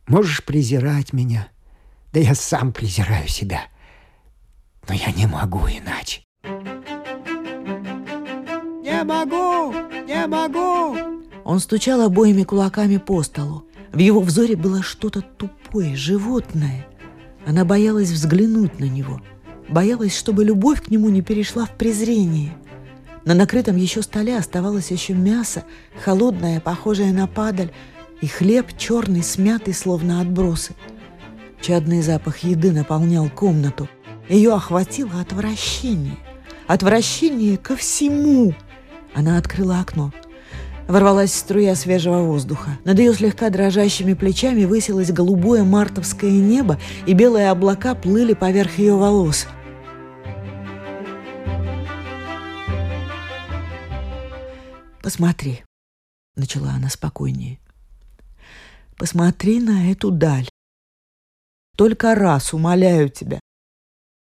Можешь 0.06 0.44
презирать 0.44 1.12
меня, 1.12 1.48
да 2.12 2.20
я 2.20 2.36
сам 2.36 2.72
презираю 2.72 3.26
себя. 3.26 3.62
но 4.88 4.94
я 4.94 5.10
не 5.12 5.26
могу 5.26 5.66
иначе. 5.66 6.22
Не 8.84 9.02
могу! 9.04 9.72
Не 10.06 10.26
могу! 10.28 10.96
Он 11.44 11.58
стучал 11.58 12.00
обоими 12.02 12.44
кулаками 12.44 12.98
по 12.98 13.22
столу. 13.24 13.64
В 13.92 13.98
его 13.98 14.20
взоре 14.20 14.54
было 14.54 14.82
что-то 14.82 15.22
тупое, 15.22 15.96
животное. 15.96 16.86
Она 17.44 17.64
боялась 17.64 18.10
взглянуть 18.10 18.78
на 18.78 18.84
него. 18.84 19.20
Боялась, 19.68 20.16
чтобы 20.16 20.44
любовь 20.44 20.82
к 20.82 20.90
нему 20.90 21.08
не 21.08 21.22
перешла 21.22 21.66
в 21.66 21.70
презрение. 21.76 22.56
На 23.24 23.34
накрытом 23.34 23.76
еще 23.76 24.02
столе 24.02 24.36
оставалось 24.36 24.90
еще 24.90 25.12
мясо, 25.14 25.64
холодное, 26.04 26.60
похожее 26.60 27.12
на 27.12 27.26
падаль, 27.26 27.72
и 28.22 28.28
хлеб 28.28 28.68
черный, 28.78 29.22
смятый, 29.22 29.74
словно 29.74 30.20
отбросы. 30.20 30.74
Чадный 31.60 32.02
запах 32.02 32.38
еды 32.38 32.72
наполнял 32.72 33.28
комнату. 33.28 33.88
Ее 34.28 34.54
охватило 34.54 35.20
отвращение. 35.20 36.16
Отвращение 36.68 37.58
ко 37.58 37.76
всему. 37.76 38.54
Она 39.12 39.38
открыла 39.38 39.80
окно. 39.80 40.12
Ворвалась 40.86 41.34
струя 41.34 41.74
свежего 41.74 42.22
воздуха. 42.22 42.78
Над 42.84 42.98
ее 43.00 43.12
слегка 43.12 43.50
дрожащими 43.50 44.14
плечами 44.14 44.64
высилось 44.64 45.10
голубое 45.10 45.64
мартовское 45.64 46.30
небо, 46.30 46.78
и 47.06 47.14
белые 47.14 47.50
облака 47.50 47.94
плыли 47.94 48.34
поверх 48.34 48.78
ее 48.78 48.94
волос. 48.94 49.46
«Посмотри»,— 55.02 55.64
начала 56.36 56.70
она 56.70 56.88
спокойнее. 56.88 57.61
«Посмотри 59.02 59.58
на 59.58 59.90
эту 59.90 60.12
даль. 60.12 60.48
Только 61.76 62.14
раз 62.14 62.54
умоляю 62.54 63.08
тебя. 63.08 63.40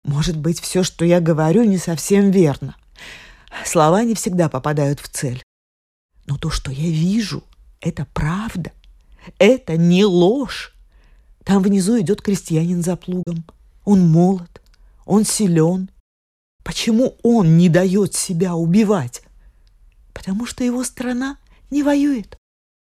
Может 0.04 0.38
быть, 0.38 0.58
все, 0.58 0.82
что 0.82 1.04
я 1.04 1.20
говорю, 1.20 1.64
не 1.64 1.76
совсем 1.76 2.30
верно. 2.30 2.74
Слова 3.66 4.02
не 4.04 4.14
всегда 4.14 4.48
попадают 4.48 5.00
в 5.00 5.08
цель. 5.10 5.42
Но 6.24 6.38
то, 6.38 6.48
что 6.48 6.72
я 6.72 6.88
вижу, 6.88 7.44
это 7.82 8.06
правда. 8.14 8.72
Это 9.38 9.76
не 9.76 10.06
ложь. 10.06 10.74
Там 11.44 11.62
внизу 11.62 12.00
идет 12.00 12.22
крестьянин 12.22 12.82
за 12.82 12.96
плугом. 12.96 13.44
Он 13.84 14.08
молод, 14.08 14.62
он 15.04 15.26
силен. 15.26 15.90
Почему 16.62 17.18
он 17.22 17.58
не 17.58 17.68
дает 17.68 18.14
себя 18.14 18.54
убивать? 18.54 19.24
Потому 20.14 20.46
что 20.46 20.64
его 20.64 20.84
страна 20.84 21.36
не 21.68 21.82
воюет. 21.82 22.38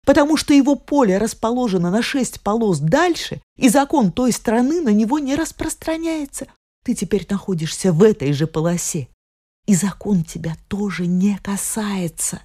Потому 0.06 0.36
что 0.36 0.54
его 0.54 0.76
поле 0.76 1.18
расположено 1.18 1.90
на 1.90 2.00
шесть 2.00 2.40
полос 2.40 2.78
дальше, 2.78 3.42
и 3.58 3.68
закон 3.68 4.12
той 4.12 4.30
страны 4.30 4.80
на 4.80 4.90
него 4.90 5.18
не 5.18 5.34
распространяется. 5.34 6.46
Ты 6.84 6.94
теперь 6.94 7.26
находишься 7.28 7.92
в 7.92 8.04
этой 8.04 8.32
же 8.32 8.46
полосе, 8.46 9.08
и 9.66 9.74
закон 9.74 10.22
тебя 10.22 10.56
тоже 10.68 11.08
не 11.08 11.38
касается. 11.42 12.40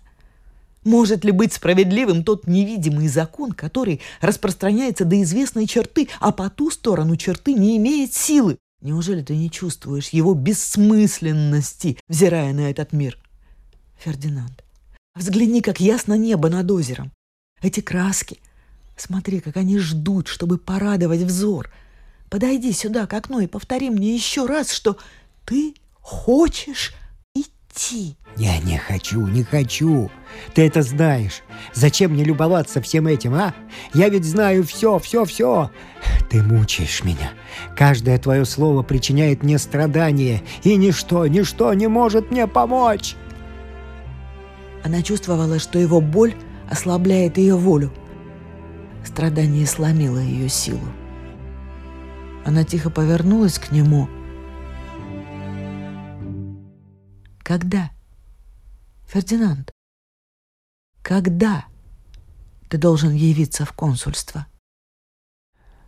Может 0.83 1.23
ли 1.23 1.31
быть 1.31 1.53
справедливым 1.53 2.23
тот 2.23 2.47
невидимый 2.47 3.07
закон, 3.07 3.51
который 3.51 4.01
распространяется 4.21 5.05
до 5.05 5.21
известной 5.21 5.67
черты, 5.67 6.09
а 6.19 6.31
по 6.31 6.49
ту 6.49 6.71
сторону 6.71 7.15
черты 7.15 7.53
не 7.53 7.77
имеет 7.77 8.15
силы? 8.15 8.57
Неужели 8.81 9.21
ты 9.21 9.35
не 9.35 9.51
чувствуешь 9.51 10.09
его 10.09 10.33
бессмысленности, 10.33 11.99
взирая 12.09 12.53
на 12.53 12.71
этот 12.71 12.91
мир? 12.91 13.19
Фердинанд, 13.99 14.63
взгляни, 15.13 15.61
как 15.61 15.79
ясно 15.79 16.15
небо 16.15 16.49
над 16.49 16.71
озером. 16.71 17.11
Эти 17.61 17.79
краски. 17.79 18.39
Смотри, 18.95 19.39
как 19.39 19.57
они 19.57 19.77
ждут, 19.77 20.27
чтобы 20.27 20.57
порадовать 20.57 21.21
взор. 21.21 21.69
Подойди 22.29 22.71
сюда 22.71 23.07
к 23.07 23.13
окну 23.13 23.39
и 23.39 23.47
повтори 23.47 23.89
мне 23.89 24.13
еще 24.15 24.45
раз, 24.45 24.71
что 24.71 24.97
ты 25.45 25.73
хочешь 25.99 26.93
идти. 27.35 28.15
Я 28.37 28.57
не 28.59 28.77
хочу, 28.77 29.27
не 29.27 29.43
хочу. 29.43 30.09
Ты 30.53 30.65
это 30.65 30.81
знаешь. 30.81 31.41
Зачем 31.73 32.11
мне 32.11 32.23
любоваться 32.23 32.81
всем 32.81 33.07
этим, 33.07 33.33
а? 33.35 33.53
Я 33.93 34.09
ведь 34.09 34.25
знаю 34.25 34.63
все, 34.63 34.97
все, 34.99 35.25
все. 35.25 35.71
Ты 36.29 36.41
мучаешь 36.41 37.03
меня. 37.03 37.31
Каждое 37.75 38.17
твое 38.17 38.45
слово 38.45 38.81
причиняет 38.83 39.43
мне 39.43 39.57
страдания, 39.57 40.41
и 40.63 40.77
ничто, 40.77 41.27
ничто 41.27 41.73
не 41.73 41.87
может 41.87 42.31
мне 42.31 42.47
помочь. 42.47 43.15
Она 44.83 45.03
чувствовала, 45.03 45.59
что 45.59 45.77
его 45.77 46.01
боль 46.01 46.33
ослабляет 46.71 47.37
ее 47.37 47.57
волю. 47.57 47.91
Страдание 49.05 49.67
сломило 49.67 50.17
ее 50.17 50.47
силу. 50.47 50.87
Она 52.45 52.63
тихо 52.63 52.89
повернулась 52.89 53.59
к 53.59 53.71
нему. 53.71 54.07
Когда? 57.39 57.91
Фердинанд, 59.07 59.71
когда 61.01 61.65
ты 62.69 62.77
должен 62.77 63.11
явиться 63.11 63.65
в 63.65 63.73
консульство? 63.73 64.47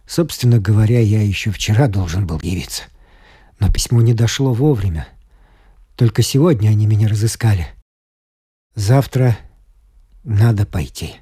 Собственно 0.05 0.59
говоря, 0.59 0.99
я 0.99 1.21
еще 1.21 1.51
вчера 1.51 1.87
должен 1.87 2.27
был 2.27 2.41
явиться. 2.41 2.83
Но 3.59 3.71
письмо 3.71 4.01
не 4.01 4.13
дошло 4.13 4.53
вовремя. 4.53 5.07
Только 5.95 6.23
сегодня 6.23 6.67
они 6.69 6.87
меня 6.87 7.07
разыскали. 7.07 7.67
Завтра 8.75 9.37
надо 10.23 10.65
пойти. 10.65 11.15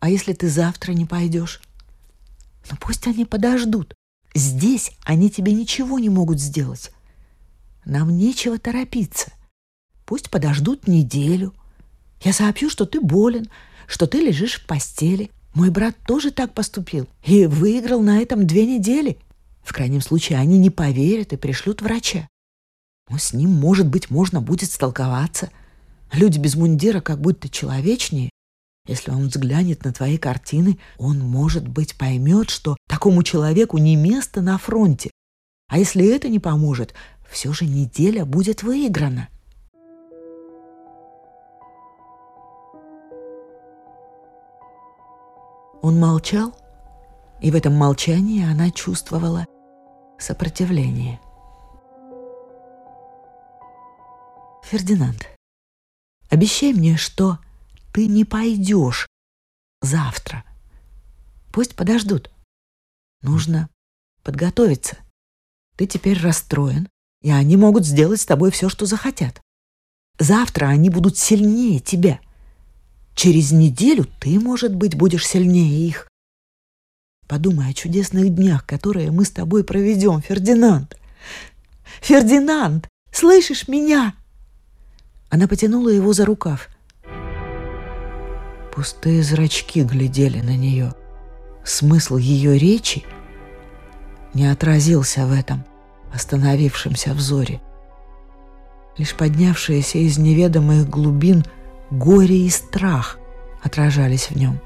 А 0.00 0.08
если 0.08 0.32
ты 0.32 0.48
завтра 0.48 0.92
не 0.92 1.04
пойдешь? 1.04 1.60
Ну 2.70 2.76
пусть 2.80 3.06
они 3.06 3.24
подождут. 3.24 3.94
Здесь 4.34 4.92
они 5.04 5.30
тебе 5.30 5.52
ничего 5.52 5.98
не 5.98 6.08
могут 6.08 6.40
сделать. 6.40 6.92
Нам 7.84 8.16
нечего 8.16 8.58
торопиться. 8.58 9.32
Пусть 10.04 10.30
подождут 10.30 10.86
неделю. 10.86 11.54
Я 12.22 12.32
сообщу, 12.32 12.70
что 12.70 12.86
ты 12.86 13.00
болен, 13.00 13.48
что 13.86 14.06
ты 14.06 14.18
лежишь 14.20 14.60
в 14.60 14.66
постели. 14.66 15.30
Мой 15.54 15.70
брат 15.70 15.96
тоже 16.06 16.30
так 16.30 16.54
поступил 16.54 17.08
и 17.24 17.46
выиграл 17.46 18.00
на 18.00 18.20
этом 18.20 18.46
две 18.46 18.66
недели. 18.66 19.18
В 19.62 19.72
крайнем 19.72 20.00
случае 20.00 20.38
они 20.38 20.58
не 20.58 20.70
поверят 20.70 21.32
и 21.32 21.36
пришлют 21.36 21.82
врача. 21.82 22.28
Но 23.10 23.18
с 23.18 23.32
ним, 23.32 23.50
может 23.50 23.86
быть, 23.88 24.10
можно 24.10 24.40
будет 24.40 24.70
столковаться. 24.70 25.50
Люди 26.12 26.38
без 26.38 26.56
мундира 26.56 27.00
как 27.00 27.20
будто 27.20 27.48
человечнее. 27.48 28.30
Если 28.86 29.10
он 29.10 29.28
взглянет 29.28 29.84
на 29.84 29.92
твои 29.92 30.16
картины, 30.16 30.78
он, 30.96 31.18
может 31.18 31.68
быть, 31.68 31.96
поймет, 31.96 32.48
что 32.48 32.76
такому 32.88 33.22
человеку 33.22 33.76
не 33.76 33.96
место 33.96 34.40
на 34.40 34.56
фронте. 34.56 35.10
А 35.68 35.78
если 35.78 36.06
это 36.14 36.28
не 36.28 36.38
поможет, 36.38 36.94
все 37.28 37.52
же 37.52 37.66
неделя 37.66 38.24
будет 38.24 38.62
выиграна. 38.62 39.28
Он 45.82 46.00
молчал, 46.00 46.56
и 47.40 47.50
в 47.50 47.54
этом 47.54 47.74
молчании 47.74 48.42
она 48.44 48.70
чувствовала 48.70 49.46
сопротивление. 50.18 51.20
Фердинанд, 54.64 55.37
обещай 56.28 56.72
мне, 56.72 56.96
что 56.96 57.38
ты 57.92 58.06
не 58.06 58.24
пойдешь 58.24 59.06
завтра. 59.82 60.44
Пусть 61.52 61.74
подождут. 61.74 62.30
Нужно 63.22 63.68
подготовиться. 64.22 64.98
Ты 65.76 65.86
теперь 65.86 66.20
расстроен, 66.20 66.88
и 67.22 67.30
они 67.30 67.56
могут 67.56 67.86
сделать 67.86 68.20
с 68.20 68.26
тобой 68.26 68.50
все, 68.50 68.68
что 68.68 68.86
захотят. 68.86 69.40
Завтра 70.18 70.66
они 70.66 70.90
будут 70.90 71.16
сильнее 71.16 71.80
тебя. 71.80 72.20
Через 73.14 73.52
неделю 73.52 74.06
ты, 74.20 74.38
может 74.38 74.74
быть, 74.74 74.96
будешь 74.96 75.26
сильнее 75.26 75.88
их. 75.88 76.08
Подумай 77.26 77.70
о 77.70 77.74
чудесных 77.74 78.34
днях, 78.34 78.64
которые 78.66 79.10
мы 79.10 79.24
с 79.24 79.30
тобой 79.30 79.62
проведем, 79.62 80.22
Фердинанд. 80.22 80.96
Фердинанд, 82.00 82.88
слышишь 83.12 83.68
меня? 83.68 84.14
Она 85.30 85.46
потянула 85.46 85.90
его 85.90 86.12
за 86.12 86.24
рукав. 86.24 86.68
Пустые 88.74 89.22
зрачки 89.22 89.82
глядели 89.82 90.40
на 90.40 90.56
нее. 90.56 90.94
Смысл 91.64 92.16
ее 92.16 92.58
речи 92.58 93.04
не 94.34 94.46
отразился 94.46 95.26
в 95.26 95.32
этом 95.32 95.64
остановившемся 96.12 97.12
взоре. 97.12 97.60
Лишь 98.96 99.14
поднявшиеся 99.14 99.98
из 99.98 100.18
неведомых 100.18 100.88
глубин 100.88 101.44
горе 101.90 102.46
и 102.46 102.50
страх 102.50 103.18
отражались 103.62 104.30
в 104.30 104.36
нем. 104.36 104.60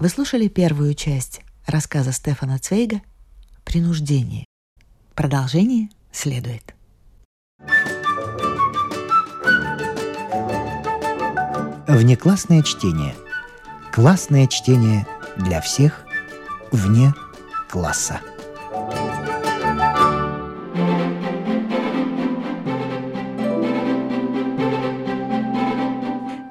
Вы 0.00 0.08
слушали 0.08 0.48
первую 0.48 0.94
часть 0.94 1.42
рассказа 1.66 2.10
Стефана 2.10 2.58
Цвейга 2.58 3.00
«Принуждение». 3.64 4.44
Продолжение 5.14 5.88
следует. 6.10 6.74
Внеклассное 11.86 12.62
чтение. 12.62 13.14
Классное 13.92 14.48
чтение 14.48 15.06
для 15.36 15.60
всех 15.60 16.04
вне 16.72 17.14
класса. 17.70 18.20